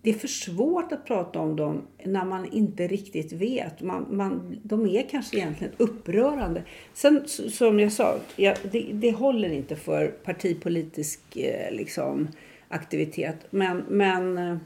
det 0.01 0.09
är 0.09 0.13
för 0.13 0.27
svårt 0.27 0.91
att 0.91 1.05
prata 1.05 1.39
om 1.39 1.55
dem 1.55 1.81
när 2.03 2.25
man 2.25 2.51
inte 2.51 2.87
riktigt 2.87 3.31
vet. 3.31 3.81
Man, 3.81 4.05
man, 4.09 4.59
de 4.63 4.85
är 4.85 5.09
kanske 5.09 5.37
egentligen 5.37 5.73
upprörande. 5.77 6.63
Sen 6.93 7.27
som 7.27 7.79
jag 7.79 7.91
sa, 7.91 8.15
ja, 8.35 8.53
det, 8.71 8.85
det 8.93 9.11
håller 9.11 9.49
inte 9.49 9.75
för 9.75 10.07
partipolitisk 10.07 11.37
eh, 11.37 11.71
liksom, 11.71 12.27
aktivitet. 12.67 13.35
Men, 13.49 13.85
men 13.89 14.37
eh, 14.37 14.57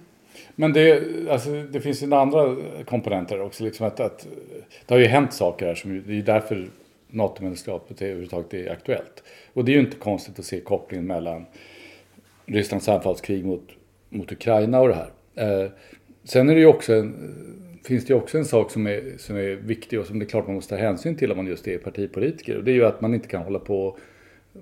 Men 0.56 0.74
det, 0.74 1.04
alltså, 1.30 1.50
det 1.52 1.82
finns 1.82 2.04
ju 2.04 2.13
andra 2.13 2.56
komponenter 2.86 3.42
också. 3.42 3.63
Liksom 3.63 3.88
att, 3.88 4.00
att, 4.00 4.28
det 4.86 4.94
har 4.94 5.00
ju 5.00 5.08
hänt 5.08 5.34
saker 5.34 5.66
här. 5.66 5.75
Som, 5.75 6.04
det 6.08 6.18
är 6.18 6.22
därför 6.22 6.70
NATO-medlemskapet 7.08 8.02
överhuvudtaget 8.02 8.54
är 8.54 8.72
aktuellt. 8.72 9.24
Och 9.54 9.66
det 9.66 9.72
är 9.72 9.74
ju 9.74 9.80
inte 9.80 9.98
konstigt 9.98 10.40
att 10.40 10.46
se 10.46 10.60
kopplingen 10.60 11.08
mellan 11.08 11.46
Rysslands 12.46 12.90
anfallskrig 12.90 13.46
mot, 13.46 13.70
mot 14.10 14.32
Ukraina 14.32 14.80
och 14.80 14.88
det 14.88 14.96
här. 14.96 15.10
Eh, 15.36 15.66
sen 16.24 16.50
är 16.50 16.56
det 16.56 16.62
ju 16.62 16.68
också 16.68 16.94
en, 16.94 17.13
finns 17.84 18.06
det 18.06 18.13
ju 18.13 18.20
också 18.20 18.38
en 18.38 18.46
sak 18.46 18.72
som 18.72 18.88
är, 18.88 19.13
som 19.18 19.36
är 19.36 19.56
viktig 19.56 20.00
och 20.00 20.06
som 20.06 20.20
det 20.20 20.25
är 20.25 20.30
klart 20.30 20.48
man 20.48 20.56
måste 20.56 20.75
ta 20.75 20.82
hänsyn 20.82 21.16
till 21.16 21.32
om 21.32 21.38
man 21.38 21.48
just 21.48 21.68
är 21.68 21.78
partipolitiker. 21.78 22.58
Och 22.58 22.63
det 22.63 22.72
är 22.72 22.75
ju 22.75 22.86
att 22.86 23.02
man 23.02 23.13
inte 23.13 23.28
kan 23.28 23.42
hålla 23.42 23.60
på 23.60 23.98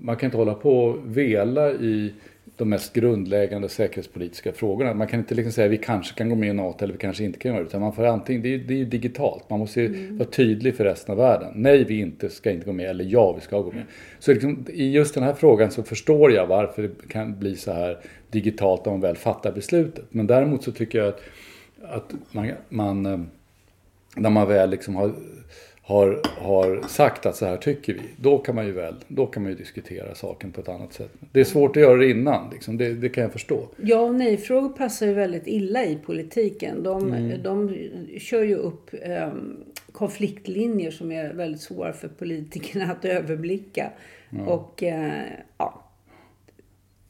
man 0.00 0.16
kan 0.16 0.26
inte 0.26 0.36
hålla 0.36 0.54
på 0.54 0.84
och 0.84 1.16
vela 1.16 1.72
i 1.72 2.14
de 2.56 2.68
mest 2.68 2.92
grundläggande 2.92 3.68
säkerhetspolitiska 3.68 4.52
frågorna. 4.52 4.94
Man 4.94 5.06
kan 5.06 5.20
inte 5.20 5.34
liksom 5.34 5.52
säga 5.52 5.68
vi 5.68 5.78
kanske 5.78 6.14
kan 6.14 6.28
gå 6.28 6.34
med 6.34 6.48
i 6.48 6.52
NATO 6.52 6.84
eller 6.84 6.94
vi 6.94 6.98
kanske 7.00 7.24
inte 7.24 7.38
kan 7.38 7.50
göra 7.50 7.60
det. 7.60 7.68
Utan 7.68 7.80
man 7.80 7.92
får 7.92 8.04
antingen, 8.04 8.42
det 8.42 8.54
är 8.54 8.58
det 8.58 8.80
är 8.80 8.84
digitalt. 8.84 9.50
Man 9.50 9.58
måste 9.58 9.80
ju 9.80 10.16
vara 10.16 10.28
tydlig 10.28 10.76
för 10.76 10.84
resten 10.84 11.12
av 11.12 11.18
världen. 11.18 11.52
Nej, 11.54 11.84
vi 11.84 12.00
inte 12.00 12.30
ska 12.30 12.50
inte 12.50 12.66
gå 12.66 12.72
med 12.72 12.90
eller 12.90 13.04
ja, 13.04 13.32
vi 13.32 13.40
ska 13.40 13.60
gå 13.60 13.72
med. 13.72 13.84
Så 14.18 14.32
liksom, 14.32 14.66
i 14.72 14.90
just 14.90 15.14
den 15.14 15.22
här 15.22 15.34
frågan 15.34 15.70
så 15.70 15.82
förstår 15.82 16.32
jag 16.32 16.46
varför 16.46 16.82
det 16.82 17.08
kan 17.08 17.38
bli 17.38 17.56
så 17.56 17.72
här 17.72 17.98
digitalt 18.30 18.86
om 18.86 18.92
man 18.92 19.00
väl 19.00 19.16
fattar 19.16 19.52
beslutet. 19.52 20.04
Men 20.10 20.26
däremot 20.26 20.62
så 20.62 20.72
tycker 20.72 20.98
jag 20.98 21.08
att, 21.08 21.20
att 21.82 22.12
man, 22.32 22.50
man 22.68 23.06
eh, 23.06 23.20
när 24.16 24.30
man 24.30 24.48
väl 24.48 24.70
liksom 24.70 24.96
har, 24.96 25.12
har, 25.84 26.20
har 26.38 26.88
sagt 26.88 27.26
att 27.26 27.36
så 27.36 27.46
här 27.46 27.56
tycker 27.56 27.94
vi, 27.94 28.00
då 28.16 28.38
kan 28.38 28.54
man 28.54 28.66
ju 28.66 28.72
väl, 28.72 28.94
då 29.08 29.26
kan 29.26 29.42
man 29.42 29.52
ju 29.52 29.58
diskutera 29.58 30.14
saken 30.14 30.52
på 30.52 30.60
ett 30.60 30.68
annat 30.68 30.92
sätt. 30.92 31.10
Det 31.32 31.40
är 31.40 31.44
svårt 31.44 31.76
att 31.76 31.82
göra 31.82 31.96
det 31.96 32.10
innan, 32.10 32.50
liksom. 32.50 32.76
det, 32.78 32.92
det 32.94 33.08
kan 33.08 33.22
jag 33.22 33.32
förstå. 33.32 33.68
Ja 33.76 34.00
och 34.00 34.14
nej-frågor 34.14 34.68
passar 34.68 35.06
ju 35.06 35.12
väldigt 35.12 35.46
illa 35.46 35.84
i 35.84 35.96
politiken. 35.96 36.82
De, 36.82 37.32
de 37.42 37.76
kör 38.18 38.42
ju 38.42 38.54
upp 38.56 38.90
em, 39.02 39.56
konfliktlinjer 39.92 40.90
som 40.90 41.12
är 41.12 41.32
väldigt 41.34 41.60
svåra 41.60 41.92
för 41.92 42.08
politikerna 42.08 42.84
att 42.92 43.04
överblicka. 43.04 43.90
Och 44.46 44.82
eh, 44.82 45.22
ja, 45.58 45.78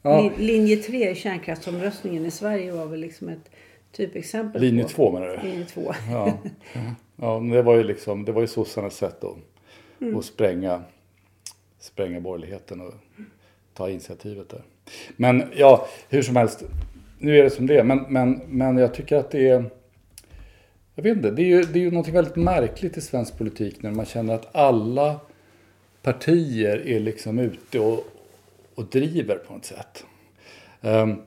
Ja, 0.05 0.21
Lin- 0.21 0.45
linje 0.47 0.75
3 0.77 1.09
i 1.11 1.15
kärnkraftsomröstningen 1.15 2.25
i 2.25 2.31
Sverige 2.31 2.71
var 2.71 2.85
väl 2.85 2.99
liksom 2.99 3.29
ett 3.29 3.49
typexempel 3.91 4.61
linje 4.61 4.83
på. 4.83 4.89
två 4.89 5.11
menar 5.11 5.27
du? 5.43 5.49
Linje 5.49 5.65
2. 5.65 5.93
Ja, 6.11 6.37
ja 7.15 7.39
men 7.39 7.49
det 7.49 7.61
var 7.61 7.75
ju 7.75 7.83
liksom, 7.83 8.25
det 8.25 8.31
var 8.31 8.41
ju 8.41 8.47
sossarnas 8.47 8.95
sätt 8.95 9.23
att, 9.23 9.37
att 10.17 10.25
spränga, 10.25 10.83
spränga 11.79 12.19
borgerligheten 12.19 12.81
och 12.81 12.93
ta 13.73 13.89
initiativet 13.89 14.49
där. 14.49 14.63
Men 15.15 15.43
ja, 15.55 15.87
hur 16.09 16.21
som 16.21 16.35
helst, 16.35 16.63
nu 17.19 17.39
är 17.39 17.43
det 17.43 17.49
som 17.49 17.67
det 17.67 17.77
är. 17.77 17.83
Men, 17.83 18.05
men, 18.09 18.41
men 18.47 18.77
jag 18.77 18.93
tycker 18.93 19.17
att 19.17 19.31
det 19.31 19.49
är, 19.49 19.65
jag 20.95 21.03
vet 21.03 21.17
inte, 21.17 21.31
det 21.31 21.41
är 21.41 21.47
ju, 21.47 21.63
det 21.63 21.79
är 21.79 21.83
ju 21.83 21.91
något 21.91 22.07
väldigt 22.07 22.35
märkligt 22.35 22.97
i 22.97 23.01
svensk 23.01 23.37
politik 23.37 23.81
när 23.81 23.91
man 23.91 24.05
känner 24.05 24.35
att 24.35 24.55
alla 24.55 25.19
partier 26.01 26.87
är 26.87 26.99
liksom 26.99 27.39
ute 27.39 27.79
och, 27.79 28.03
och 28.75 28.85
driver 28.85 29.35
på 29.37 29.53
något 29.53 29.65
sätt. 29.65 30.05
Ehm, 30.81 31.21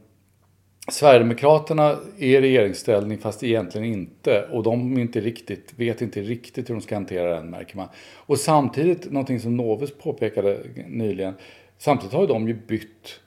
Sverigedemokraterna 0.88 1.98
är 2.18 2.26
i 2.26 2.40
regeringsställning 2.40 3.18
fast 3.18 3.42
egentligen 3.42 3.86
inte. 3.86 4.48
Och 4.52 4.62
de 4.62 4.98
inte 4.98 5.20
riktigt, 5.20 5.72
vet 5.76 6.02
inte 6.02 6.20
riktigt 6.20 6.70
hur 6.70 6.74
de 6.74 6.80
ska 6.80 6.94
hantera 6.94 7.34
den 7.36 7.50
märker 7.50 7.76
man. 7.76 7.88
Och 8.16 8.38
samtidigt, 8.38 9.12
någonting 9.12 9.40
som 9.40 9.56
Novus 9.56 9.90
påpekade 9.98 10.58
nyligen. 10.86 11.34
Samtidigt 11.78 12.12
har 12.12 12.20
ju 12.20 12.26
de 12.26 12.48
ju 12.48 12.54
bytt 12.54 13.20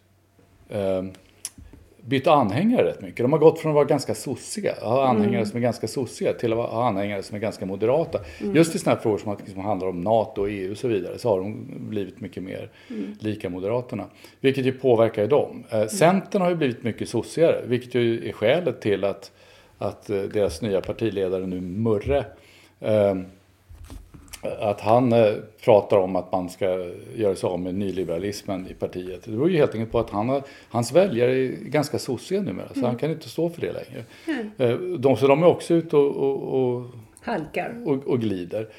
eh, 0.70 1.04
bytt 2.06 2.28
anhängare 2.28 2.84
rätt 2.84 3.02
mycket. 3.02 3.18
De 3.18 3.32
har 3.32 3.40
gått 3.40 3.60
från 3.60 3.72
att 3.72 3.76
vara 3.76 3.86
ganska 3.86 4.16
sossiga, 4.16 4.76
ha 4.82 5.08
anhängare 5.08 5.36
mm. 5.36 5.46
som 5.46 5.58
är 5.58 5.62
ganska 5.62 5.88
sossiga 5.88 6.34
till 6.34 6.54
att 6.54 6.58
ha 6.58 6.88
anhängare 6.88 7.24
som 7.24 7.36
är 7.36 7.40
ganska 7.40 7.66
moderata. 7.66 8.20
Mm. 8.42 8.56
Just 8.56 8.76
i 8.76 8.80
sådana 8.80 8.96
här 8.96 9.04
frågor 9.04 9.18
som, 9.18 9.38
som 9.54 9.62
handlar 9.62 9.88
om 9.88 10.02
NATO, 10.02 10.42
och 10.42 10.50
EU 10.50 10.72
och 10.72 10.78
så 10.78 10.88
vidare 10.88 11.18
så 11.18 11.30
har 11.30 11.40
de 11.40 11.66
blivit 11.90 12.22
mycket 12.22 12.44
mer 12.44 12.70
mm. 12.90 13.16
lika 13.20 13.50
Moderaterna. 13.50 14.06
Vilket 14.40 14.66
ju 14.66 14.72
påverkar 14.72 15.28
dem. 15.28 15.64
Eh, 15.70 15.76
mm. 15.78 15.90
Centern 15.90 16.42
har 16.42 16.50
ju 16.50 16.56
blivit 16.56 16.84
mycket 16.84 17.10
sossigare, 17.10 17.62
vilket 17.66 17.96
ju 17.96 18.30
är 18.30 18.32
skälet 18.32 18.82
till 18.82 19.04
att, 19.04 19.32
att 19.78 20.10
eh, 20.10 20.22
deras 20.22 20.62
nya 20.62 20.82
partiledare 20.82 21.46
nu 21.46 21.62
Murre 21.62 22.26
eh, 22.80 23.16
att 24.42 24.82
han 24.82 25.14
eh, 25.14 25.34
pratar 25.64 25.98
om 25.98 26.16
att 26.16 26.32
man 26.32 26.50
ska 26.50 26.90
göra 27.16 27.36
sig 27.36 27.48
av 27.48 27.60
med 27.60 27.76
nyliberalismen 27.76 28.68
i 28.68 28.74
partiet. 28.74 29.24
Det 29.24 29.32
beror 29.32 29.50
ju 29.50 29.58
helt 29.58 29.74
enkelt 29.74 29.92
på 29.92 30.00
att 30.00 30.10
han 30.10 30.30
har, 30.30 30.44
hans 30.70 30.92
väljare 30.92 31.32
är 31.32 31.48
ganska 31.50 32.00
sossiga 32.00 32.42
numera 32.42 32.66
mm. 32.66 32.82
så 32.82 32.86
han 32.86 32.98
kan 32.98 33.12
inte 33.12 33.30
stå 33.30 33.50
för 33.50 33.62
det 33.62 33.72
längre. 33.72 34.04
Mm. 34.58 35.02
De, 35.02 35.18
så 35.18 35.28
de 35.28 35.44
är 35.44 35.48
också 35.48 35.74
ute 35.74 35.98
och, 35.98 36.16
och, 36.16 36.62
och 36.62 36.86
Halkar. 37.22 37.84
Och, 37.86 38.08
och 38.08 38.20
glider. 38.20 38.70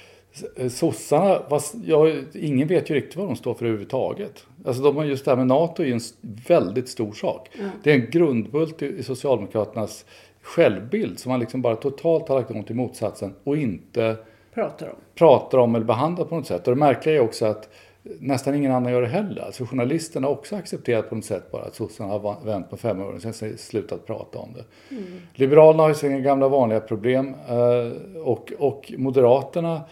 Eh, 0.57 0.69
sossarna, 0.69 1.43
ja, 1.85 2.13
ingen 2.35 2.69
vet 2.69 2.91
ju 2.91 2.95
riktigt 2.95 3.17
vad 3.17 3.27
de 3.27 3.37
står 3.37 3.55
för 3.55 3.65
överhuvudtaget. 3.65 4.47
Alltså 4.65 4.83
de 4.83 4.97
har 4.97 5.05
just 5.05 5.25
det 5.25 5.31
här 5.31 5.37
med 5.37 5.47
NATO 5.47 5.83
är 5.83 5.87
ju 5.87 5.93
en 5.93 6.01
väldigt 6.49 6.89
stor 6.89 7.13
sak. 7.13 7.49
Mm. 7.59 7.71
Det 7.83 7.91
är 7.91 7.95
en 7.95 8.11
grundbult 8.11 8.83
i, 8.83 8.87
i 8.87 9.03
Socialdemokraternas 9.03 10.05
självbild 10.43 11.19
som 11.19 11.31
man 11.31 11.41
liksom 11.41 11.63
bara 11.63 11.77
totalt 11.77 12.29
har 12.29 12.37
lagt 12.37 12.51
om 12.51 12.65
till 12.65 12.77
motsatsen 12.77 13.35
och 13.45 13.57
inte 13.57 14.17
pratar 14.55 14.89
om. 14.89 14.97
pratar 15.15 15.59
om 15.59 15.75
eller 15.75 15.87
behandlar 15.87 16.25
på 16.25 16.37
något 16.37 16.47
sätt. 16.47 16.69
Och 16.69 16.75
det 16.75 16.81
märkliga 16.81 17.15
är 17.15 17.21
också 17.21 17.47
att 17.47 17.69
nästan 18.03 18.55
ingen 18.55 18.73
annan 18.73 18.93
gör 18.93 19.03
det 19.03 19.09
heller. 19.09 19.43
Alltså 19.43 19.65
journalisterna 19.65 20.27
har 20.27 20.35
också 20.35 20.57
accepterat 20.57 21.09
på 21.09 21.15
något 21.15 21.25
sätt 21.25 21.51
bara 21.51 21.63
att 21.63 21.75
sossarna 21.75 22.13
har 22.13 22.45
vänt 22.45 22.71
på 22.71 22.77
fem 22.77 23.01
år 23.01 23.13
och 23.13 23.23
sen 23.23 23.59
slutat 23.59 24.07
prata 24.07 24.39
om 24.39 24.49
det. 24.53 24.95
Mm. 24.95 25.21
Liberalerna 25.35 25.83
har 25.83 25.89
ju 25.89 25.95
sina 25.95 26.19
gamla 26.19 26.49
vanliga 26.49 26.81
problem 26.81 27.35
eh, 27.49 28.21
och, 28.23 28.53
och 28.59 28.93
Moderaterna 28.99 29.83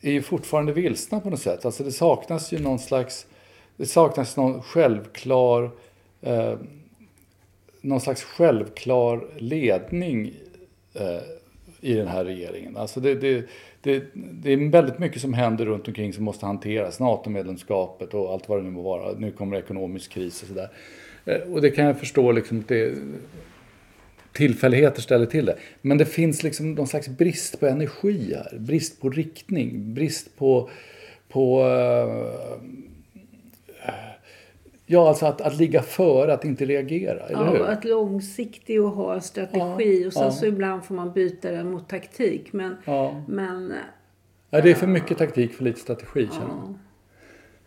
är 0.00 0.12
ju 0.12 0.22
fortfarande 0.22 0.72
vilsna 0.72 1.20
på 1.20 1.30
något 1.30 1.40
sätt. 1.40 1.64
Alltså 1.64 1.84
det 1.84 1.92
saknas 1.92 2.52
ju 2.52 2.58
någon 2.58 2.78
slags, 2.78 3.26
det 3.76 3.86
saknas 3.86 4.36
någon 4.36 4.62
självklar, 4.62 5.70
eh, 6.20 6.54
någon 7.80 8.00
slags 8.00 8.22
självklar 8.22 9.24
ledning 9.36 10.34
eh, 10.94 11.22
i 11.80 11.94
den 11.94 12.08
här 12.08 12.24
regeringen. 12.24 12.76
Alltså 12.76 13.00
det, 13.00 13.14
det, 13.14 13.44
det, 13.84 14.04
det, 14.14 14.52
är 14.52 14.70
väldigt 14.70 14.98
mycket 14.98 15.20
som 15.20 15.34
händer 15.34 15.66
runt 15.66 15.88
omkring 15.88 16.12
som 16.12 16.24
måste 16.24 16.46
hanteras. 16.46 17.00
NATO-medlemskapet 17.00 18.14
och 18.14 18.32
allt 18.32 18.48
vad 18.48 18.58
det 18.58 18.62
nu 18.62 18.70
må 18.70 18.82
vara. 18.82 19.12
Nu 19.18 19.30
kommer 19.30 19.56
ekonomisk 19.56 20.10
kris 20.10 20.42
och 20.42 20.48
sådär. 20.48 20.68
Eh, 21.24 21.52
och 21.52 21.62
det 21.62 21.70
kan 21.70 21.84
jag 21.84 21.98
förstå 21.98 22.32
liksom 22.32 22.60
att 22.60 22.68
det, 22.68 22.94
tillfälligheter 24.32 25.02
ställer 25.02 25.26
till 25.26 25.46
det. 25.46 25.56
Men 25.82 25.98
det 25.98 26.04
finns 26.04 26.42
liksom 26.42 26.72
någon 26.72 26.86
slags 26.86 27.08
brist 27.08 27.60
på 27.60 27.66
energi 27.66 28.34
här. 28.34 28.58
Brist 28.58 29.00
på 29.00 29.10
riktning, 29.10 29.94
brist 29.94 30.36
på, 30.36 30.70
på 31.28 31.64
uh, 31.64 32.60
Ja, 34.86 35.08
alltså 35.08 35.26
att, 35.26 35.40
att 35.40 35.56
ligga 35.56 35.82
före, 35.82 36.34
att 36.34 36.44
inte 36.44 36.64
reagera. 36.64 37.26
Eller 37.26 37.44
ja, 37.44 37.50
hur? 37.50 37.64
att 37.64 37.84
långsiktig 37.84 38.82
och 38.82 38.90
ha 38.90 39.14
en 39.14 39.20
strategi. 39.20 40.00
Ja, 40.00 40.06
och 40.06 40.12
sen 40.12 40.22
ja. 40.22 40.30
så 40.30 40.46
ibland 40.46 40.84
får 40.84 40.94
man 40.94 41.12
byta 41.12 41.50
den 41.50 41.70
mot 41.70 41.88
taktik. 41.88 42.52
Men, 42.52 42.76
ja. 42.84 43.24
men 43.28 43.72
ja, 44.50 44.60
det 44.60 44.70
är 44.70 44.74
för 44.74 44.86
mycket 44.86 45.18
taktik 45.18 45.52
för 45.52 45.64
lite 45.64 45.80
strategi 45.80 46.28
känner 46.32 46.48
jag. 46.48 46.74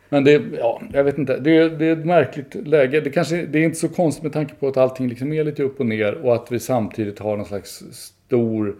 Men 0.09 0.23
det, 0.23 0.41
ja, 0.57 0.81
jag 0.93 1.03
vet 1.03 1.17
inte. 1.17 1.39
Det, 1.39 1.69
det 1.69 1.85
är 1.85 1.93
ett 1.93 2.05
märkligt 2.05 2.67
läge. 2.67 3.01
Det, 3.01 3.09
kanske, 3.09 3.45
det 3.45 3.59
är 3.59 3.63
inte 3.63 3.79
så 3.79 3.89
konstigt 3.89 4.23
med 4.23 4.33
tanke 4.33 4.55
på 4.55 4.67
att 4.67 4.77
allting 4.77 5.07
liksom 5.07 5.33
är 5.33 5.43
lite 5.43 5.63
upp 5.63 5.79
och 5.79 5.85
ner 5.85 6.13
och 6.13 6.35
att 6.35 6.51
vi 6.51 6.59
samtidigt 6.59 7.19
har 7.19 7.37
någon 7.37 7.45
slags 7.45 7.83
stor 7.91 8.75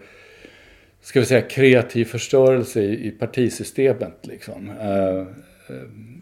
ska 1.00 1.20
vi 1.20 1.26
säga, 1.26 1.40
kreativ 1.40 2.04
förstörelse 2.04 2.80
i, 2.80 3.06
i 3.06 3.10
partisystemet. 3.10 4.26
Liksom. 4.26 4.68
Uh, 4.68 5.26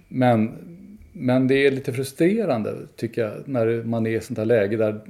men 0.08 0.58
men 1.18 1.48
det 1.48 1.66
är 1.66 1.70
lite 1.70 1.92
frustrerande 1.92 2.86
tycker 2.96 3.22
jag 3.22 3.48
när 3.48 3.82
man 3.82 4.06
är 4.06 4.10
i 4.10 4.20
sånt 4.20 4.38
här 4.38 4.44
läge 4.44 4.76
där 4.76 5.00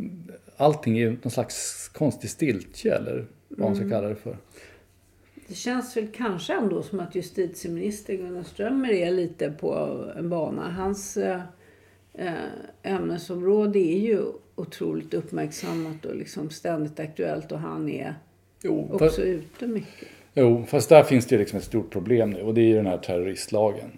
allting 0.57 0.99
är 0.99 1.11
någon 1.11 1.31
slags 1.31 1.89
konstig 1.89 2.31
stiltje 2.31 2.95
eller 2.95 3.27
vad 3.49 3.69
man 3.69 3.75
ska 3.75 3.85
mm. 3.85 3.97
kalla 3.97 4.09
det 4.09 4.17
för. 4.17 4.37
Det 5.49 5.55
känns 5.55 5.97
väl 5.97 6.07
kanske 6.17 6.55
ändå 6.55 6.83
som 6.83 7.01
att 7.01 7.15
justitieminister 7.15 8.15
Gunnar 8.15 8.43
Strömmer 8.43 8.93
är 8.93 9.11
lite 9.11 9.51
på 9.51 10.05
en 10.17 10.29
bana. 10.29 10.71
Hans 10.71 11.17
eh, 11.17 11.41
eh 12.15 12.35
ämnesområde 12.83 13.79
är 13.79 13.99
ju 13.99 14.23
otroligt 14.55 15.15
uppmärksammat 15.15 16.05
och 16.05 16.17
liksom 16.17 16.51
ständigt 16.51 17.01
aktuellt 17.01 17.53
och 17.53 17.59
han 17.59 17.89
är 17.89 18.15
jo, 18.63 18.89
också 18.93 18.99
fast, 18.99 19.19
ute 19.19 19.67
mycket. 19.67 20.09
Jo, 20.35 20.65
fast 20.69 20.89
där 20.89 21.03
finns 21.03 21.27
det 21.27 21.39
liksom 21.39 21.59
ett 21.59 21.65
stort 21.65 21.91
problem 21.91 22.31
nu 22.31 22.41
och 22.43 22.55
det 22.55 22.61
är 22.61 22.69
ju 22.69 22.75
den 22.75 22.87
här 22.87 22.99
terroristlagen. 22.99 23.91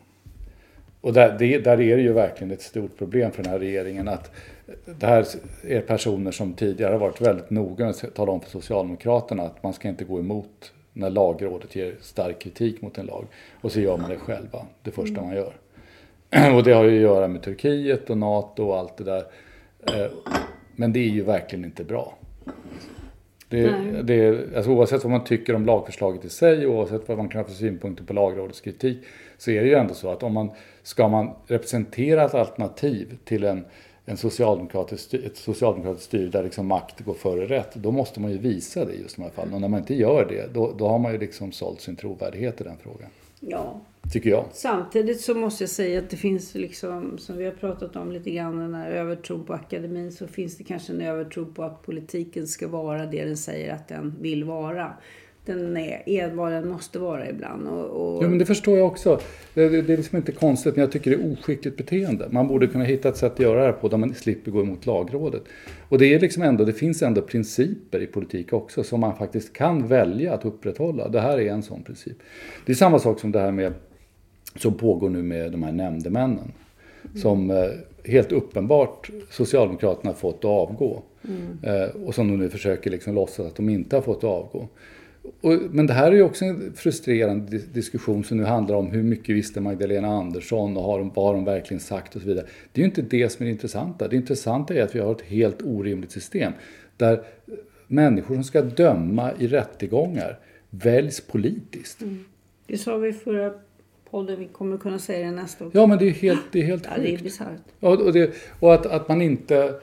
Och 1.00 1.12
där, 1.12 1.36
det, 1.38 1.58
där 1.58 1.80
är 1.80 1.96
det 1.96 2.02
ju 2.02 2.12
verkligen 2.12 2.50
ett 2.50 2.62
stort 2.62 2.98
problem 2.98 3.32
för 3.32 3.42
den 3.42 3.52
här 3.52 3.58
regeringen 3.58 4.08
att 4.08 4.30
det 4.84 5.06
här 5.06 5.26
är 5.62 5.80
personer 5.80 6.30
som 6.30 6.54
tidigare 6.54 6.92
har 6.92 6.98
varit 6.98 7.20
väldigt 7.20 7.50
noga 7.50 7.84
med 7.84 7.94
att 7.94 8.14
tala 8.14 8.32
om 8.32 8.40
för 8.40 8.50
Socialdemokraterna 8.50 9.42
att 9.42 9.62
man 9.62 9.72
ska 9.72 9.88
inte 9.88 10.04
gå 10.04 10.18
emot 10.18 10.72
när 10.92 11.10
lagrådet 11.10 11.76
ger 11.76 11.94
stark 12.00 12.38
kritik 12.38 12.82
mot 12.82 12.98
en 12.98 13.06
lag. 13.06 13.24
Och 13.60 13.72
så 13.72 13.80
gör 13.80 13.96
man 13.96 14.10
det 14.10 14.16
själva, 14.16 14.66
det 14.82 14.90
första 14.90 15.22
man 15.22 15.34
gör. 15.34 15.52
Och 16.56 16.64
det 16.64 16.72
har 16.72 16.84
ju 16.84 16.96
att 16.96 17.02
göra 17.02 17.28
med 17.28 17.42
Turkiet 17.42 18.10
och 18.10 18.18
NATO 18.18 18.64
och 18.64 18.78
allt 18.78 18.96
det 18.96 19.04
där. 19.04 19.24
Eh, 19.86 20.10
men 20.76 20.92
det 20.92 21.00
är 21.00 21.08
ju 21.08 21.22
verkligen 21.22 21.64
inte 21.64 21.84
bra. 21.84 22.14
Det, 23.48 23.70
det, 24.02 24.56
alltså 24.56 24.70
oavsett 24.70 25.04
vad 25.04 25.10
man 25.10 25.24
tycker 25.24 25.54
om 25.54 25.66
lagförslaget 25.66 26.24
i 26.24 26.28
sig, 26.28 26.66
oavsett 26.66 27.08
vad 27.08 27.18
man 27.18 27.28
kan 27.28 27.40
ha 27.40 27.48
för 27.48 27.54
synpunkter 27.54 28.04
på 28.04 28.12
lagrådets 28.12 28.60
kritik, 28.60 28.98
så 29.38 29.50
är 29.50 29.62
det 29.62 29.68
ju 29.68 29.74
ändå 29.74 29.94
så 29.94 30.10
att 30.10 30.22
om 30.22 30.32
man 30.32 30.50
ska 30.82 31.08
man 31.08 31.30
representera 31.46 32.24
ett 32.24 32.34
alternativ 32.34 33.18
till 33.24 33.44
en, 33.44 33.64
en 34.04 34.16
socialdemokratisk, 34.16 35.14
ett 35.14 35.36
socialdemokratiskt 35.36 36.06
styre 36.06 36.30
där 36.30 36.44
liksom 36.44 36.66
makt 36.66 37.00
går 37.00 37.14
före 37.14 37.46
rätt, 37.46 37.74
då 37.74 37.90
måste 37.90 38.20
man 38.20 38.30
ju 38.30 38.38
visa 38.38 38.84
det 38.84 38.92
i 38.92 39.02
just 39.02 39.16
de 39.16 39.22
här 39.22 39.30
fallen. 39.30 39.54
Och 39.54 39.60
när 39.60 39.68
man 39.68 39.80
inte 39.80 39.94
gör 39.94 40.26
det, 40.28 40.54
då, 40.54 40.72
då 40.78 40.88
har 40.88 40.98
man 40.98 41.12
ju 41.12 41.18
liksom 41.18 41.52
sålt 41.52 41.80
sin 41.80 41.96
trovärdighet 41.96 42.60
i 42.60 42.64
den 42.64 42.76
frågan. 42.82 43.08
Ja. 43.40 43.80
Tycker 44.12 44.30
jag. 44.30 44.44
Samtidigt 44.52 45.20
så 45.20 45.34
måste 45.34 45.62
jag 45.62 45.70
säga 45.70 45.98
att 45.98 46.10
det 46.10 46.16
finns 46.16 46.54
liksom, 46.54 47.18
som 47.18 47.36
vi 47.36 47.44
har 47.44 47.52
pratat 47.52 47.96
om 47.96 48.12
lite 48.12 48.30
grann, 48.30 48.58
den 48.58 48.74
här 48.74 48.90
övertron 48.90 49.44
på 49.44 49.52
akademin, 49.52 50.12
så 50.12 50.26
finns 50.26 50.56
det 50.56 50.64
kanske 50.64 50.92
en 50.92 51.00
övertro 51.00 51.46
på 51.46 51.62
att 51.62 51.82
politiken 51.82 52.46
ska 52.46 52.68
vara 52.68 53.06
det 53.06 53.24
den 53.24 53.36
säger 53.36 53.74
att 53.74 53.88
den 53.88 54.14
vill 54.20 54.44
vara 54.44 54.92
den 55.56 55.76
är, 55.76 56.08
är 56.08 56.30
vad 56.30 56.52
den 56.52 56.68
måste 56.68 56.98
vara 56.98 57.28
ibland. 57.28 57.68
Och, 57.68 58.16
och... 58.16 58.24
Ja, 58.24 58.28
men 58.28 58.38
det 58.38 58.46
förstår 58.46 58.78
jag 58.78 58.86
också. 58.86 59.20
Det, 59.54 59.68
det, 59.68 59.82
det, 59.82 59.92
är 59.92 59.96
liksom 59.96 60.16
inte 60.16 60.32
konstigt, 60.32 60.76
men 60.76 60.80
jag 60.80 60.92
tycker 60.92 61.10
det 61.10 61.16
är 61.16 61.32
oskickligt 61.32 61.76
beteende. 61.76 62.28
Man 62.30 62.48
borde 62.48 62.66
kunna 62.66 62.84
hitta 62.84 63.08
ett 63.08 63.16
sätt 63.16 63.32
att 63.32 63.40
göra 63.40 63.66
det 63.66 63.72
på 63.72 63.88
där 63.88 63.96
man 63.96 64.14
slipper 64.14 64.50
gå 64.50 64.60
emot 64.60 64.86
lagrådet. 64.86 65.42
Och 65.88 65.98
det, 65.98 66.14
är 66.14 66.20
liksom 66.20 66.42
ändå, 66.42 66.64
det 66.64 66.72
finns 66.72 67.02
ändå 67.02 67.22
principer 67.22 68.00
i 68.00 68.06
politik 68.06 68.52
också 68.52 68.84
som 68.84 69.00
man 69.00 69.16
faktiskt 69.16 69.52
kan 69.52 69.86
välja 69.86 70.34
att 70.34 70.44
upprätthålla. 70.44 71.08
Det 71.08 71.20
här 71.20 71.40
är 71.40 71.52
en 71.52 71.62
sån 71.62 71.82
princip. 71.82 72.16
Det 72.66 72.72
är 72.72 72.76
samma 72.76 72.98
sak 72.98 73.20
som 73.20 73.32
det 73.32 73.40
här 73.40 73.52
med 73.52 73.72
som 74.56 74.74
pågår 74.74 75.10
nu 75.10 75.22
med 75.22 75.52
de 75.52 75.62
här 75.62 75.72
nämndemännen. 75.72 76.52
Mm. 77.04 77.16
Som 77.16 77.50
eh, 77.50 77.70
helt 78.04 78.32
uppenbart 78.32 79.10
Socialdemokraterna 79.30 80.14
fått 80.14 80.38
att 80.38 80.44
avgå. 80.44 81.02
Mm. 81.24 81.58
Eh, 81.62 82.06
och 82.06 82.14
som 82.14 82.28
de 82.28 82.38
nu 82.38 82.48
försöker 82.48 82.90
liksom 82.90 83.14
låtsas 83.14 83.46
att 83.46 83.56
de 83.56 83.68
inte 83.68 83.96
har 83.96 84.02
fått 84.02 84.18
att 84.18 84.24
avgå. 84.24 84.68
Och, 85.40 85.52
men 85.70 85.86
det 85.86 85.92
här 85.92 86.12
är 86.12 86.16
ju 86.16 86.22
också 86.22 86.44
en 86.44 86.72
frustrerande 86.76 87.58
diskussion 87.58 88.24
som 88.24 88.36
nu 88.36 88.44
handlar 88.44 88.76
om 88.76 88.90
hur 88.90 89.02
mycket 89.02 89.36
visste 89.36 89.60
Magdalena 89.60 90.08
Andersson 90.08 90.76
och 90.76 90.82
har, 90.82 91.10
vad 91.14 91.26
har 91.26 91.34
de 91.34 91.44
verkligen 91.44 91.80
sagt 91.80 92.16
och 92.16 92.22
så 92.22 92.28
vidare. 92.28 92.46
Det 92.72 92.80
är 92.80 92.82
ju 92.82 92.88
inte 92.88 93.02
det 93.02 93.28
som 93.28 93.42
är 93.42 93.46
det 93.46 93.52
intressanta. 93.52 94.08
Det 94.08 94.16
intressanta 94.16 94.74
är 94.74 94.82
att 94.82 94.94
vi 94.94 94.98
har 94.98 95.12
ett 95.12 95.22
helt 95.22 95.62
orimligt 95.62 96.12
system 96.12 96.52
där 96.96 97.22
människor 97.86 98.34
som 98.34 98.44
ska 98.44 98.62
döma 98.62 99.32
i 99.38 99.46
rättegångar 99.46 100.38
väljs 100.70 101.20
politiskt. 101.20 102.02
Mm. 102.02 102.24
Det 102.66 102.78
sa 102.78 102.96
vi 102.96 103.12
förra 103.12 103.52
podden, 104.10 104.40
vi 104.40 104.46
kommer 104.46 104.78
kunna 104.78 104.98
säga 104.98 105.26
det 105.26 105.32
nästa 105.32 105.66
också. 105.66 105.78
Ja, 105.78 105.86
men 105.86 105.98
det 105.98 106.08
är 106.08 106.10
helt, 106.10 106.40
det 106.52 106.60
är 106.60 106.64
helt 106.64 106.84
ja, 106.84 107.02
Det 107.02 107.14
är 107.14 107.18
bisarrt. 107.18 107.60
Och, 107.80 108.00
och, 108.00 108.12
det, 108.12 108.34
och 108.60 108.74
att, 108.74 108.86
att 108.86 109.08
man 109.08 109.22
inte, 109.22 109.74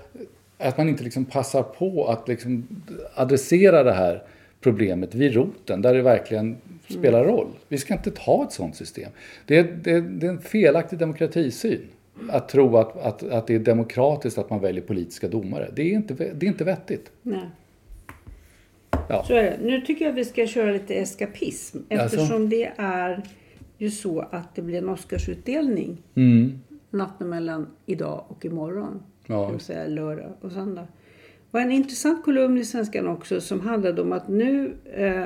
att 0.57 0.77
man 0.77 0.89
inte 0.89 1.03
liksom 1.03 1.25
passar 1.25 1.63
på 1.63 2.07
att 2.07 2.27
liksom 2.27 2.67
adressera 3.15 3.83
det 3.83 3.93
här 3.93 4.23
problemet 4.65 5.15
vid 5.15 5.33
roten, 5.33 5.81
där 5.81 5.93
det 5.93 6.01
verkligen 6.01 6.57
spelar 6.89 7.23
roll. 7.25 7.47
Vi 7.67 7.77
ska 7.77 7.93
inte 7.93 8.11
ha 8.21 8.43
ett 8.43 8.51
sådant 8.51 8.75
system. 8.75 9.11
Det 9.45 9.57
är, 9.57 9.63
det, 9.63 9.91
är, 9.91 10.01
det 10.01 10.25
är 10.25 10.29
en 10.31 10.41
felaktig 10.41 10.99
demokratisyn. 10.99 11.81
att 12.29 12.49
tro 12.49 12.77
att, 12.77 12.97
att, 12.97 13.23
att 13.23 13.47
det 13.47 13.55
är 13.55 13.59
demokratiskt 13.59 14.37
att 14.37 14.49
man 14.49 14.59
väljer 14.59 14.81
politiska 14.83 15.27
domare. 15.27 15.71
Det 15.75 15.81
är 15.81 15.93
inte, 15.93 16.13
det 16.13 16.45
är 16.45 16.47
inte 16.47 16.63
vettigt. 16.63 17.11
Nej. 17.21 17.39
Ja. 19.09 19.23
Så 19.27 19.33
är 19.33 19.43
det. 19.43 19.57
Nu 19.61 19.81
tycker 19.81 20.05
jag 20.05 20.11
att 20.11 20.17
vi 20.17 20.25
ska 20.25 20.47
köra 20.47 20.71
lite 20.71 20.93
eskapism. 20.95 21.77
Eftersom 21.89 22.49
det 22.49 22.71
är 22.77 23.21
ju 23.77 23.91
så 23.91 24.19
att 24.19 24.55
det 24.55 24.61
blir 24.61 24.77
en 24.77 24.89
Oscarsutdelning 24.89 25.97
Mm. 26.15 26.59
natten 26.89 27.29
mellan 27.29 27.67
idag 27.85 28.25
och 28.27 28.45
imorgon. 28.45 29.03
Ja. 29.27 29.45
Det 29.45 29.51
vill 29.51 29.61
säga 29.61 29.87
lördag 29.87 30.31
och 30.41 30.51
söndag. 30.51 30.87
Var 31.55 31.61
en 31.61 31.71
intressant 31.71 32.23
kolumn 32.25 32.57
i 32.57 32.65
Svenskan 32.65 33.07
också 33.07 33.41
som 33.41 33.59
handlade 33.59 34.01
om 34.01 34.11
att 34.11 34.27
nu 34.27 34.77
eh, 34.95 35.23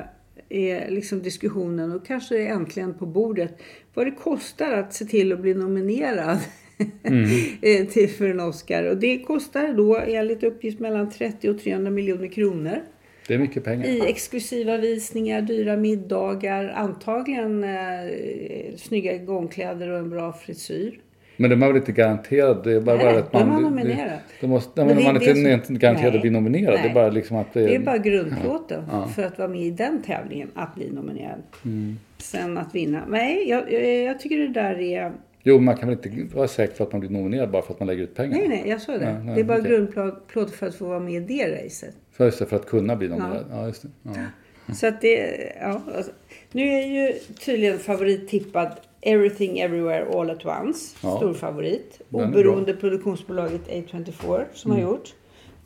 är 0.49 0.89
liksom 0.89 1.21
diskussionen 1.21 1.91
och 1.91 2.05
kanske 2.05 2.47
äntligen 2.47 2.93
på 2.93 3.05
bordet 3.05 3.61
vad 3.93 4.07
det 4.07 4.11
kostar 4.11 4.71
att 4.71 4.93
se 4.93 5.05
till 5.05 5.33
att 5.33 5.39
bli 5.39 5.53
nominerad 5.53 6.37
eh, 7.61 7.87
till, 7.87 8.09
för 8.09 8.29
en 8.29 8.39
Oscar. 8.39 8.83
Och 8.83 8.97
det 8.97 9.19
kostar 9.19 9.73
då 9.73 9.97
enligt 9.97 10.43
uppgift 10.43 10.79
mellan 10.79 11.11
30 11.11 11.49
och 11.49 11.59
300 11.59 11.91
miljoner 11.91 12.27
kronor. 12.27 12.81
Det 13.27 13.33
är 13.33 13.37
mycket 13.39 13.63
pengar. 13.63 13.85
I 13.85 14.01
exklusiva 14.07 14.77
visningar, 14.77 15.41
dyra 15.41 15.77
middagar, 15.77 16.73
antagligen 16.75 17.63
eh, 17.63 18.75
snygga 18.77 19.17
gångkläder 19.17 19.89
och 19.89 19.99
en 19.99 20.09
bra 20.09 20.33
frisyr. 20.33 20.99
Men 21.41 21.49
de 21.49 21.63
är 21.63 21.67
väl 21.67 21.75
inte 21.77 21.91
garanterade? 21.91 22.69
Det 22.69 22.75
är 22.75 22.81
bara, 22.81 22.95
Nej, 22.95 23.05
bara 23.05 23.19
att 23.19 23.33
man... 23.33 23.47
man 23.47 23.63
det- 23.63 23.69
nominerad. 23.69 24.09
det- 24.09 24.19
De 24.41 24.47
måste, 24.47 24.85
Men 24.85 24.95
men 24.95 25.03
man 25.03 25.15
är 25.15 25.53
inte, 25.53 25.65
som- 25.67 25.77
garanterad 25.79 26.07
Nej. 26.11 26.15
att 26.15 26.21
bli 26.21 26.29
nominerad. 26.31 26.73
Det 26.73 26.79
är 26.79 26.83
Nej. 26.83 26.93
bara 26.93 27.09
liksom 27.09 27.37
att 27.37 27.53
det, 27.53 27.59
Det 27.61 27.75
är 27.75 27.79
bara 27.79 27.97
grundplåten 27.97 28.83
för 29.15 29.23
att 29.23 29.37
vara 29.37 29.47
med 29.47 29.61
i 29.61 29.71
den 29.71 30.01
tävlingen, 30.03 30.51
att 30.55 30.75
bli 30.75 30.91
nominerad. 30.91 31.41
Mm. 31.65 31.99
Sen 32.17 32.57
att 32.57 32.75
vinna. 32.75 33.03
Nej, 33.07 33.49
jag, 33.49 33.73
jag, 33.73 33.85
jag 34.03 34.19
tycker 34.19 34.37
det 34.37 34.47
där 34.47 34.79
är... 34.79 35.11
Jo, 35.43 35.59
man 35.59 35.77
kan 35.77 35.89
väl 35.89 35.97
inte 36.05 36.35
vara 36.35 36.47
säker 36.47 36.77
på 36.77 36.83
att 36.83 36.91
man 36.91 36.99
blir 37.01 37.09
nominerad 37.09 37.49
bara 37.51 37.61
för 37.61 37.73
att 37.73 37.79
man 37.79 37.87
lägger 37.87 38.03
ut 38.03 38.15
pengar. 38.15 38.37
Nej, 38.37 38.47
nej, 38.47 38.63
jag 38.65 38.81
sa 38.81 38.91
det. 38.97 39.13
Nej, 39.13 39.23
nej, 39.25 39.35
det 39.35 39.41
är 39.41 39.45
bara 39.45 39.59
okej. 39.59 39.71
grundplåt 39.71 40.51
för 40.51 40.67
att 40.67 40.75
få 40.75 40.85
vara 40.85 40.99
med 40.99 41.13
i 41.13 41.19
det 41.37 41.63
racet. 41.65 41.95
För, 42.11 42.25
just 42.25 42.39
det, 42.39 42.45
för 42.45 42.55
att 42.55 42.65
kunna 42.65 42.95
bli 42.95 43.07
nominerad. 43.07 43.45
Ja, 43.51 43.67
just 43.67 43.81
det. 43.81 43.87
Ja. 44.03 44.73
Så 44.73 44.87
att 44.87 45.01
det, 45.01 45.29
ja. 45.61 45.81
Alltså, 45.95 46.11
nu 46.51 46.61
är 46.69 46.85
ju 46.87 47.13
tydligen 47.45 47.77
favorittippad 47.79 48.71
Everything 49.01 49.59
Everywhere 49.59 50.05
All 50.13 50.29
At 50.29 50.45
Once. 50.45 50.95
Ja. 51.03 51.17
Stor 51.17 51.33
favorit. 51.33 52.01
Oberoende 52.11 52.73
produktionsbolaget 52.73 53.61
A24 53.69 54.43
som 54.53 54.71
Mm. 54.71 54.83
har 54.83 54.91
gjort. 54.91 55.13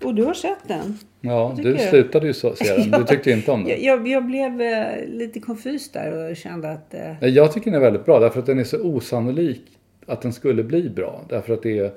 Och 0.04 0.16
du 0.16 0.24
har 0.24 0.34
sett 0.34 0.68
den. 0.68 0.98
ja, 1.22 1.56
du 1.64 1.78
slutade 1.78 2.28
ju 2.28 2.34
så, 2.34 2.56
se 2.56 2.76
den. 2.78 2.92
Du 2.92 3.04
tyckte 3.06 3.32
inte 3.32 3.52
om 3.52 3.60
den. 3.64 3.70
Jag, 3.70 3.80
jag, 3.80 4.08
jag 4.08 4.26
blev 4.26 4.62
eh, 4.62 5.06
lite 5.08 5.40
konfys 5.40 5.92
där 5.92 6.30
och 6.32 6.36
kände 6.38 6.72
att... 6.72 6.94
Eh, 6.94 7.28
Jag 7.28 7.52
tycker 7.54 7.72
den 7.72 7.80
är 7.82 7.84
väldigt 7.84 8.06
bra 8.06 8.20
därför 8.20 8.40
att 8.40 8.46
den 8.46 8.60
är 8.60 8.64
så 8.64 8.82
osannolik 8.82 9.62
att 10.06 10.22
den 10.22 10.34
skulle 10.34 10.64
bli 10.64 10.90
bra. 10.90 11.22
Därför 11.30 11.54
att 11.54 11.64
det 11.64 11.78
är, 11.80 11.92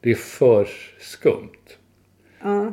det 0.00 0.10
är 0.10 0.14
för 0.14 0.68
skumt. 1.00 1.48
ja. 2.42 2.72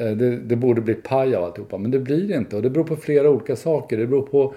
Eh, 0.00 0.10
Det, 0.16 0.36
det 0.36 0.56
borde 0.56 0.80
bli 0.80 0.94
paj 0.94 1.34
av 1.34 1.44
alltihopa, 1.44 1.78
men 1.78 1.90
det 1.90 1.98
blir 1.98 2.28
det 2.28 2.34
inte. 2.34 2.56
Och 2.56 2.62
det 2.62 2.70
beror 2.70 2.84
på 2.84 2.96
flera 2.96 3.30
olika 3.30 3.56
saker. 3.56 3.96
Det 3.98 4.06
beror 4.06 4.22
på 4.22 4.54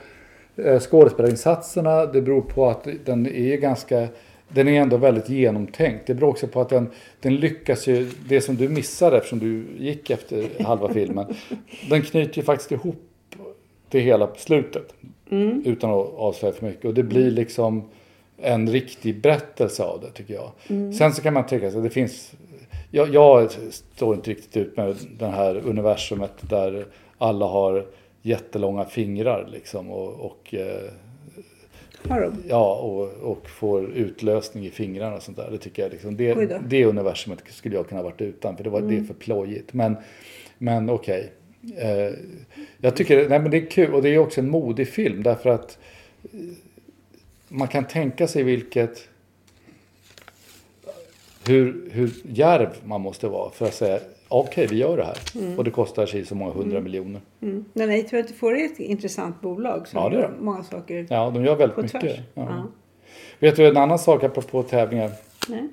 skådespelarinsatserna, 0.79 2.05
det 2.05 2.21
beror 2.21 2.41
på 2.41 2.69
att 2.69 2.87
den 3.05 3.27
är 3.27 3.57
ganska... 3.57 4.07
Den 4.49 4.67
är 4.67 4.81
ändå 4.81 4.97
väldigt 4.97 5.29
genomtänkt. 5.29 6.07
Det 6.07 6.13
beror 6.13 6.29
också 6.29 6.47
på 6.47 6.61
att 6.61 6.69
den, 6.69 6.89
den 7.19 7.35
lyckas 7.35 7.87
ju... 7.87 8.11
Det 8.29 8.41
som 8.41 8.55
du 8.55 8.69
missade 8.69 9.17
eftersom 9.17 9.39
du 9.39 9.65
gick 9.79 10.09
efter 10.09 10.63
halva 10.63 10.93
filmen. 10.93 11.25
Den 11.89 12.01
knyter 12.01 12.37
ju 12.37 12.43
faktiskt 12.43 12.71
ihop 12.71 13.03
det 13.89 13.99
hela 13.99 14.27
på 14.27 14.39
slutet. 14.39 14.93
Utan 15.65 15.89
att 15.89 16.13
avslöja 16.17 16.53
för 16.53 16.65
mycket. 16.65 16.85
Och 16.85 16.93
det 16.93 17.03
blir 17.03 17.31
liksom 17.31 17.89
en 18.37 18.69
riktig 18.69 19.21
berättelse 19.21 19.83
av 19.83 20.01
det 20.01 20.11
tycker 20.11 20.33
jag. 20.33 20.51
Sen 20.93 21.13
så 21.13 21.21
kan 21.21 21.33
man 21.33 21.45
tänka 21.45 21.71
sig, 21.71 21.81
det 21.81 21.89
finns... 21.89 22.31
Jag, 22.91 23.13
jag 23.13 23.51
står 23.71 24.15
inte 24.15 24.29
riktigt 24.29 24.57
ut 24.57 24.77
med 24.77 24.95
det 25.19 25.27
här 25.27 25.61
universumet 25.65 26.33
där 26.49 26.85
alla 27.17 27.45
har 27.45 27.85
jättelånga 28.27 28.85
fingrar 28.85 29.47
liksom 29.51 29.91
och, 29.91 30.13
och, 30.13 30.53
eh, 30.53 30.91
Har 32.09 32.21
de? 32.21 32.43
ja, 32.47 32.75
och, 32.75 33.31
och 33.31 33.49
får 33.49 33.89
utlösning 33.89 34.65
i 34.65 34.69
fingrarna 34.69 35.15
och 35.15 35.23
sånt 35.23 35.37
där. 35.37 35.51
Det 35.51 35.57
tycker 35.57 35.83
jag 35.83 35.91
liksom, 35.91 36.17
det, 36.17 36.59
det 36.67 36.85
universumet 36.85 37.39
skulle 37.49 37.75
jag 37.75 37.89
kunna 37.89 38.03
varit 38.03 38.21
utan 38.21 38.57
för 38.57 38.63
det, 38.63 38.69
var, 38.69 38.81
det 38.81 38.97
är 38.97 39.03
för 39.03 39.13
plojigt. 39.13 39.73
Men, 39.73 39.97
men 40.57 40.89
okej. 40.89 41.31
Eh, 41.77 42.13
jag 42.77 42.95
tycker 42.95 43.29
nej, 43.29 43.39
men 43.39 43.51
det 43.51 43.57
är 43.57 43.65
kul 43.65 43.93
och 43.93 44.01
det 44.01 44.09
är 44.09 44.17
också 44.17 44.41
en 44.41 44.49
modig 44.49 44.87
film 44.87 45.23
därför 45.23 45.49
att 45.49 45.77
eh, 46.23 46.39
man 47.47 47.67
kan 47.67 47.87
tänka 47.87 48.27
sig 48.27 48.43
vilket 48.43 49.09
hur, 51.47 51.89
hur 51.91 52.11
djärv 52.23 52.69
man 52.83 53.01
måste 53.01 53.27
vara 53.27 53.51
för 53.51 53.65
att 53.65 53.73
säga 53.73 53.99
okej 54.29 54.67
vi 54.67 54.77
gör 54.77 54.97
det 54.97 55.03
här 55.03 55.17
och 55.57 55.63
det 55.63 55.71
kostar 55.71 56.05
sig 56.05 56.25
så 56.25 56.35
många 56.35 56.51
hundra 56.51 56.81
miljoner. 56.81 57.21
Mm. 57.41 57.65
Men 57.73 57.91
A24 57.91 58.51
är 58.55 58.65
ett 58.65 58.79
intressant 58.79 59.41
bolag 59.41 59.87
som 59.87 59.99
Ja, 59.99 60.13
gör 60.13 60.31
många 60.39 60.63
saker 60.63 61.07
Ja, 61.09 61.31
de 61.33 61.45
gör 61.45 61.55
väldigt 61.55 61.77
mycket. 61.77 62.03
Ja. 62.33 62.43
Ja. 62.49 62.63
Vet 63.39 63.55
du 63.55 63.67
en 63.67 63.77
annan 63.77 63.99
sak 63.99 64.23
apropå 64.23 64.63
tävlingar? 64.63 65.11
Nej. 65.49 65.67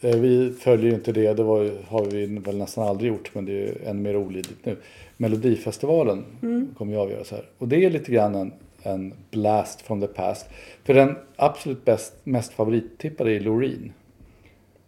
Eh, 0.00 0.16
Vi 0.20 0.52
följer 0.60 0.94
inte 0.94 1.12
det, 1.12 1.32
det 1.34 1.42
var, 1.42 1.70
har 1.88 2.04
vi 2.04 2.26
väl 2.26 2.58
nästan 2.58 2.88
aldrig 2.88 3.12
gjort 3.12 3.30
men 3.34 3.44
det 3.44 3.52
är 3.52 3.56
ju 3.56 3.74
än 3.86 4.02
mer 4.02 4.16
olidligt 4.16 4.66
nu. 4.66 4.76
Melodifestivalen 5.16 6.24
kommer 6.78 6.92
ju 6.92 6.98
avgöras 6.98 7.30
här. 7.30 7.44
Och 7.58 7.68
det 7.68 7.84
är 7.84 7.90
lite 7.90 8.12
grann 8.12 8.34
en, 8.34 8.52
en 8.82 9.14
blast 9.30 9.80
from 9.82 10.00
the 10.00 10.06
past. 10.06 10.46
För 10.84 10.94
den 10.94 11.16
absolut 11.36 11.84
bäst, 11.84 12.14
mest 12.24 12.52
favorittippade 12.52 13.32
är 13.32 13.40
Loreen. 13.40 13.92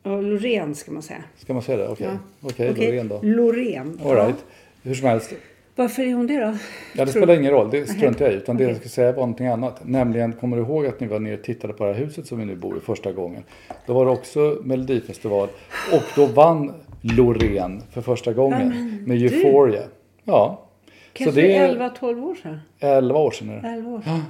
Ja, 0.07 0.21
Loreen 0.21 0.75
ska 0.75 0.93
man 0.93 1.03
säga. 1.03 1.23
Ska 1.37 1.53
man 1.53 1.63
säga 1.63 1.79
det? 1.79 1.89
Okej, 1.89 2.07
Ja. 2.07 2.19
Okej, 2.49 2.71
Okej, 2.71 2.87
Loreen 2.87 3.09
då. 3.09 3.21
Loreen. 3.23 4.01
All 4.05 4.15
right. 4.15 4.45
Hur 4.83 4.95
som 4.95 5.09
helst. 5.09 5.33
Varför 5.77 6.03
är 6.03 6.15
hon 6.15 6.27
det 6.27 6.35
då? 6.41 6.41
Ja, 6.41 6.57
det 6.93 7.13
Tror- 7.13 7.23
spelar 7.23 7.35
ingen 7.35 7.53
roll, 7.53 7.71
det 7.71 7.87
struntar 7.87 8.25
jag 8.25 8.35
i. 8.35 8.37
Utan 8.37 8.57
det 8.57 8.65
jag 8.65 8.77
ska 8.77 8.89
säga 8.89 9.13
var 9.13 9.21
någonting 9.21 9.47
annat. 9.47 9.81
Nämligen, 9.85 10.33
kommer 10.33 10.57
du 10.57 10.63
ihåg 10.63 10.87
att 10.87 11.01
ni 11.01 11.07
var 11.07 11.19
nere 11.19 11.35
och 11.39 11.43
tittade 11.45 11.73
på 11.73 11.85
det 11.85 11.93
här 11.93 12.01
huset 12.01 12.27
som 12.27 12.39
vi 12.39 12.45
nu 12.45 12.57
bor 12.57 12.77
i 12.77 12.81
första 12.81 13.13
gången? 13.13 13.43
Då 13.87 13.93
var 13.95 14.05
det 14.05 14.11
också 14.11 14.59
Melodifestival. 14.65 15.49
Och 15.93 16.03
då 16.17 16.27
vann 16.27 16.73
Loreen 17.01 17.83
för 17.91 18.01
första 18.01 18.33
gången 18.33 18.69
med 19.07 19.19
du. 19.19 19.25
Euphoria. 19.27 19.83
Ja. 20.25 20.61
Kanske 21.13 21.41
det 21.41 21.57
är 21.57 21.69
11-12 21.77 22.25
år 22.25 22.35
sedan? 22.35 22.59
11 22.81 23.19
år 23.19 23.31
sedan. 23.31 23.49
Är 23.51 23.63
det. 23.63 23.69
11 23.69 23.91
år 23.91 24.01
sedan. 24.01 24.21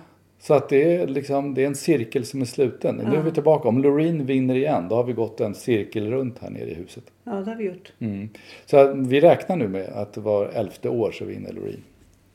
Så 0.46 0.54
att 0.54 0.68
det 0.68 0.94
är, 0.94 1.06
liksom, 1.06 1.54
det 1.54 1.62
är 1.62 1.66
en 1.66 1.74
cirkel 1.74 2.24
som 2.24 2.40
är 2.40 2.44
sluten. 2.44 2.96
Nu 2.96 3.16
är 3.16 3.22
vi 3.22 3.30
tillbaka. 3.30 3.68
Om 3.68 3.82
Loreen 3.82 4.26
vinner 4.26 4.54
igen, 4.54 4.88
då 4.88 4.94
har 4.94 5.04
vi 5.04 5.12
gått 5.12 5.40
en 5.40 5.54
cirkel 5.54 6.10
runt 6.10 6.38
här 6.38 6.50
nere 6.50 6.70
i 6.70 6.74
huset. 6.74 7.04
Ja, 7.24 7.32
det 7.32 7.50
har 7.50 7.56
vi 7.56 7.64
gjort. 7.64 7.92
Mm. 7.98 8.28
Så 8.66 8.92
vi 8.92 9.20
räknar 9.20 9.56
nu 9.56 9.68
med 9.68 9.88
att 9.88 10.12
det 10.12 10.20
var 10.20 10.46
elfte 10.46 10.88
år 10.88 11.12
så 11.12 11.24
vinner 11.24 11.52
Loreen. 11.52 11.82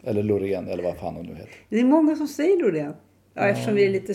Eller 0.04 0.24
Loreen, 0.24 0.68
eller 0.68 0.84
vad 0.84 0.98
fan 0.98 1.16
hon 1.16 1.26
nu 1.26 1.32
heter. 1.32 1.54
Det 1.70 1.80
är 1.80 1.84
många 1.84 2.16
som 2.16 2.28
säger 2.28 2.60
Loreen. 2.60 2.94
Ja, 3.34 3.42
eftersom 3.42 3.76
vi 3.76 3.86
är 3.86 3.90
lite 3.90 4.14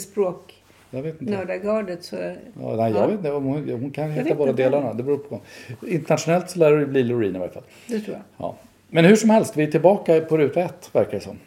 Jag 0.90 1.02
vet 1.02 1.20
inte. 1.20 1.32
språknördagardet 1.32 2.04
så... 2.04 2.16
Ja, 2.60 2.76
nej, 2.76 2.92
jag 2.92 3.06
vet 3.06 3.16
inte. 3.16 3.30
Hon, 3.30 3.70
hon 3.70 3.90
kan 3.90 4.10
heta 4.10 4.34
båda 4.34 4.52
delarna. 4.52 4.94
Det 4.94 5.02
beror 5.02 5.18
på. 5.18 5.40
Internationellt 5.86 6.50
så 6.50 6.58
lär 6.58 6.76
det 6.76 6.86
bli 6.86 7.02
Loreen 7.02 7.36
i 7.36 7.38
varje 7.38 7.52
fall. 7.52 7.64
Det 7.86 8.00
tror 8.00 8.16
jag. 8.16 8.22
Ja. 8.36 8.56
Men 8.90 9.04
hur 9.04 9.16
som 9.16 9.30
helst, 9.30 9.56
vi 9.56 9.62
är 9.62 9.70
tillbaka 9.70 10.20
på 10.20 10.38
ruta 10.38 10.60
ett 10.60 10.90
verkar 10.92 11.12
det 11.12 11.20
som. 11.20 11.38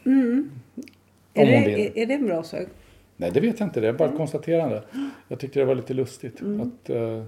Är 1.38 1.43
Om 1.43 1.54
hon 1.54 1.63
det, 1.63 1.67
vinner. 1.69 1.80
är, 1.95 1.97
är 1.97 2.06
det 2.06 2.13
en 2.13 2.26
bra 2.26 2.43
sak? 2.43 2.67
Nej, 3.17 3.32
det 3.34 3.39
vet 3.39 3.60
jag 3.60 3.67
inte. 3.67 3.80
Det 3.82 3.88
är 3.88 3.93
bara 3.93 4.10
ett 4.10 4.17
konstaterande. 4.17 4.84
Jag 5.28 5.39
tyckte 5.39 5.60
det 5.60 5.65
var 5.65 5.76
lite 5.76 5.93
lustigt. 5.93 6.36
Att, 6.41 6.89
eh, 6.89 7.23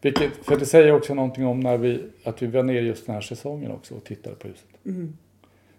vilket, 0.00 0.32
för 0.42 0.56
det 0.56 0.66
säger 0.66 0.92
också 0.92 1.14
någonting 1.14 1.46
om 1.46 1.60
när 1.60 1.76
vi, 1.78 2.02
att 2.24 2.42
vi 2.42 2.46
var 2.46 2.62
nere 2.62 2.80
just 2.80 3.06
den 3.06 3.14
här 3.14 3.22
säsongen 3.22 3.70
också 3.72 3.94
och 3.94 4.04
tittade 4.04 4.36
på 4.36 4.48
huset. 4.48 4.66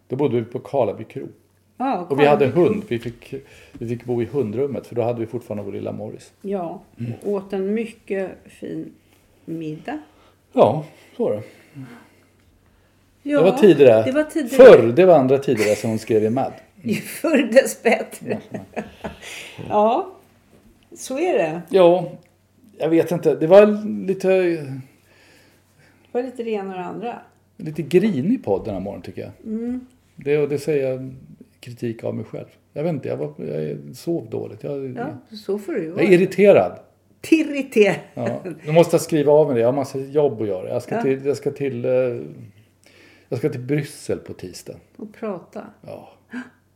Då 0.08 0.16
bodde 0.16 0.36
vi 0.40 0.44
på 0.46 0.60
Karlaby 0.60 1.04
kro. 1.04 1.28
Ja, 1.78 2.08
Och 2.10 2.20
vi 2.20 2.26
hade 2.26 2.48
hund. 2.48 2.84
Vi 2.88 3.00
fick, 3.00 3.34
vi 3.74 3.88
fick 3.88 4.06
bo 4.06 4.22
i 4.22 4.26
hundrummet 4.26 4.88
för 4.88 4.96
då 4.96 5.02
hade 5.02 5.20
vi 5.20 5.26
fortfarande 5.26 5.64
vår 5.64 5.72
lilla 5.72 5.92
Morris. 5.92 6.34
Ja, 6.42 6.82
och 7.24 7.32
åt 7.32 7.54
en 7.54 7.74
mycket 7.74 8.32
fin 8.46 8.92
middag. 9.46 10.00
Ja, 10.54 10.86
så 11.18 11.24
var 11.24 11.32
det. 11.32 11.42
Ja, 13.24 13.38
det 13.44 13.52
var 13.52 13.58
tidigare. 13.58 14.04
Det 14.04 14.12
var 14.12 14.24
tidigare. 14.24 14.64
Förr, 14.66 14.88
det 14.96 15.06
var 15.06 15.16
andra 15.20 15.38
tidigare 15.38 15.76
som 15.76 15.90
hon 15.90 16.00
skrev 16.00 16.24
i 16.24 16.30
Mad. 16.30 16.54
Ju 16.82 16.96
förr 16.96 17.52
dess 17.54 17.84
bättre. 17.84 18.40
ja, 19.70 20.12
så 20.96 21.20
är 21.20 21.38
det. 21.38 21.62
Ja, 21.70 22.12
jag 22.78 22.90
vet 22.90 23.12
inte. 23.12 23.36
Det 23.36 23.48
var 23.48 23.66
lite, 24.08 24.28
Det 24.28 24.82
var 26.12 26.24
lite 26.24 26.44
det 26.44 26.50
ena 26.50 26.70
och 26.72 26.78
det 26.78 26.86
andra. 26.86 27.20
lite 27.58 27.82
grinig 27.82 28.44
podd 28.44 28.66
den 28.66 28.74
här 28.74 28.82
morgonen 28.82 29.02
tycker 29.02 29.22
jag. 29.22 29.32
Det, 30.16 30.38
och 30.38 30.50
det 30.50 30.60
säger 30.60 30.92
jag 30.92 31.16
kritik 31.60 32.04
av 32.04 32.16
mig 32.16 32.26
själv. 32.26 32.46
Jag 32.74 32.84
vet 32.84 32.94
inte, 32.94 33.08
jag, 33.08 33.18
var, 33.18 33.34
jag 33.46 33.78
sov 33.96 34.30
dåligt. 34.30 34.64
Jag, 34.64 34.98
Ja, 34.98 35.36
så 35.36 35.60
får 35.60 35.74
det 35.74 35.80
ju 35.80 35.86
jag 35.86 35.94
vara. 35.94 36.04
är 36.04 36.12
irriterad. 36.12 36.80
Irriterad. 37.32 37.96
Ja. 38.14 38.40
Nu 38.66 38.72
måste 38.72 38.94
jag 38.94 39.02
skriva 39.02 39.32
av 39.34 39.46
mig 39.48 39.56
det. 39.56 39.62
Jag 39.62 39.68
har 39.68 39.74
massa 39.74 40.00
jobb 40.00 40.42
att 40.42 40.48
göra. 40.48 40.70
Jag 40.70 40.82
ska 40.84 40.96
Ja. 40.96 41.02
till, 41.02 41.26
jag 41.26 41.38
ska 41.38 41.52
till, 41.52 41.86
eh, 41.86 41.92
jag 43.30 43.40
ska 43.40 43.50
till 43.50 43.62
Bryssel 43.62 44.18
på 44.18 44.34
tisdag. 44.34 44.76
Och 44.98 45.14
prata. 45.14 45.66
Ja, 45.88 46.10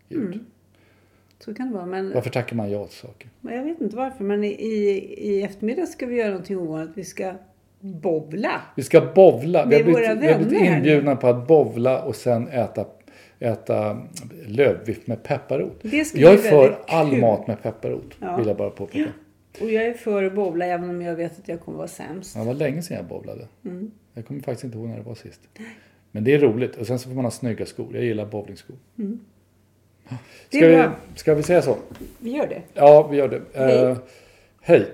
gud. 0.10 0.40
Så 1.40 1.54
kan 1.54 1.68
det 1.68 1.74
vara. 1.74 1.86
Men 1.86 2.14
Varför 2.14 2.30
tackar 2.30 2.56
man 2.56 2.72
ja 2.72 2.86
till 2.86 2.98
saker? 2.98 3.30
jag 3.42 3.64
vet 3.64 3.82
inte 3.82 3.96
varför. 3.96 4.24
Men 4.24 4.44
i, 4.44 4.48
i, 4.48 5.44
eftermiddag 5.44 5.86
ska 5.86 6.06
vi 6.06 6.16
göra 6.16 6.30
någonting 6.30 6.58
ovanligt. 6.58 6.92
Vi 6.98 7.04
ska 7.04 7.34
bovla. 7.80 8.62
Vi 8.76 8.84
ska 8.84 9.02
bovla. 9.16 9.66
Vi 9.66 9.76
har 9.76 9.84
blivit, 9.84 10.02
vi 10.22 10.28
har 10.28 10.40
blivit 10.40 10.62
inbjudna 10.62 11.16
på 11.16 11.28
att 11.28 11.48
bovla 11.48 12.04
och 12.04 12.16
sen 12.16 12.48
äta, 12.48 12.86
äta 13.40 14.02
lövbiff 14.48 15.08
med 15.08 15.24
pepparrot. 15.24 15.80
Jag 16.14 16.34
är 16.34 16.38
för 16.38 16.80
all 16.88 17.10
kul. 17.10 17.20
mat 17.20 17.48
med 17.48 17.64
pepparrot. 17.64 18.16
Ja. 18.20 18.38
Vill 18.38 18.48
jag 18.48 18.58
bara 18.58 18.70
påpeka. 18.70 19.10
Och 19.62 19.70
jag 19.72 19.86
är 19.86 19.94
för 19.94 20.24
att 20.24 20.36
bowla 20.36 20.66
även 20.66 20.90
om 20.90 21.02
jag 21.02 21.16
vet 21.16 21.40
att 21.40 21.48
jag 21.48 21.60
kommer 21.62 21.78
vara 21.78 21.88
sämst. 21.88 22.36
Det 22.36 22.46
var 22.46 22.54
länge 22.54 22.82
sedan 22.82 22.98
jag 22.98 23.06
bowlade. 23.06 23.48
Mm. 23.66 23.92
Jag 24.14 24.26
kommer 24.26 24.42
faktiskt 24.42 24.64
inte 24.64 24.78
ihåg 24.78 24.88
när 24.88 24.98
det 24.98 25.04
var 25.04 25.16
sist. 25.16 25.42
Men 26.12 26.24
det 26.24 26.34
är 26.34 26.40
roligt. 26.40 26.76
Och 26.76 26.88
sen 26.88 27.00
så 27.00 27.10
får 27.10 27.16
man 27.16 27.26
ha 27.26 27.32
snygga 27.32 27.66
skor. 27.66 27.96
Jag 27.96 28.04
gillar 28.04 28.26
bowlingskor. 28.26 28.76
Mm. 28.98 29.20
Det 30.54 30.60
Ska 30.60 30.68
vi, 30.68 30.90
ska 31.16 31.34
vi 31.34 31.44
säga 31.44 31.62
så? 31.62 31.78
Vi 32.20 32.32
gör 32.32 32.48
det. 32.48 32.62
Ja, 32.74 33.08
vi 33.08 33.18
gör 33.18 33.28
det. 33.28 33.42
Hej. 33.54 33.80
Eh, 33.80 33.98
hej. 34.62 34.92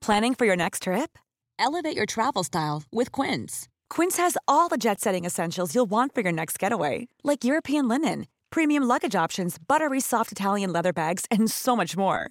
Planning 0.00 0.34
for 0.34 0.46
your 0.46 0.56
next 0.56 0.82
trip? 0.82 1.18
Elevate 1.58 1.96
your 1.96 2.06
travel 2.06 2.44
style 2.44 2.82
with 2.92 3.10
Quince. 3.12 3.68
Quince 3.90 4.16
has 4.18 4.36
all 4.46 4.68
the 4.68 4.76
jet 4.76 5.00
setting 5.00 5.24
essentials 5.24 5.74
you'll 5.74 5.90
want 5.90 6.14
for 6.14 6.20
your 6.20 6.32
next 6.32 6.58
getaway, 6.58 7.08
like 7.24 7.44
European 7.44 7.88
linen, 7.88 8.26
premium 8.50 8.84
luggage 8.84 9.16
options, 9.16 9.56
buttery 9.58 10.00
soft 10.00 10.30
Italian 10.32 10.72
leather 10.72 10.92
bags, 10.92 11.24
and 11.30 11.50
so 11.50 11.74
much 11.74 11.96
more. 11.96 12.30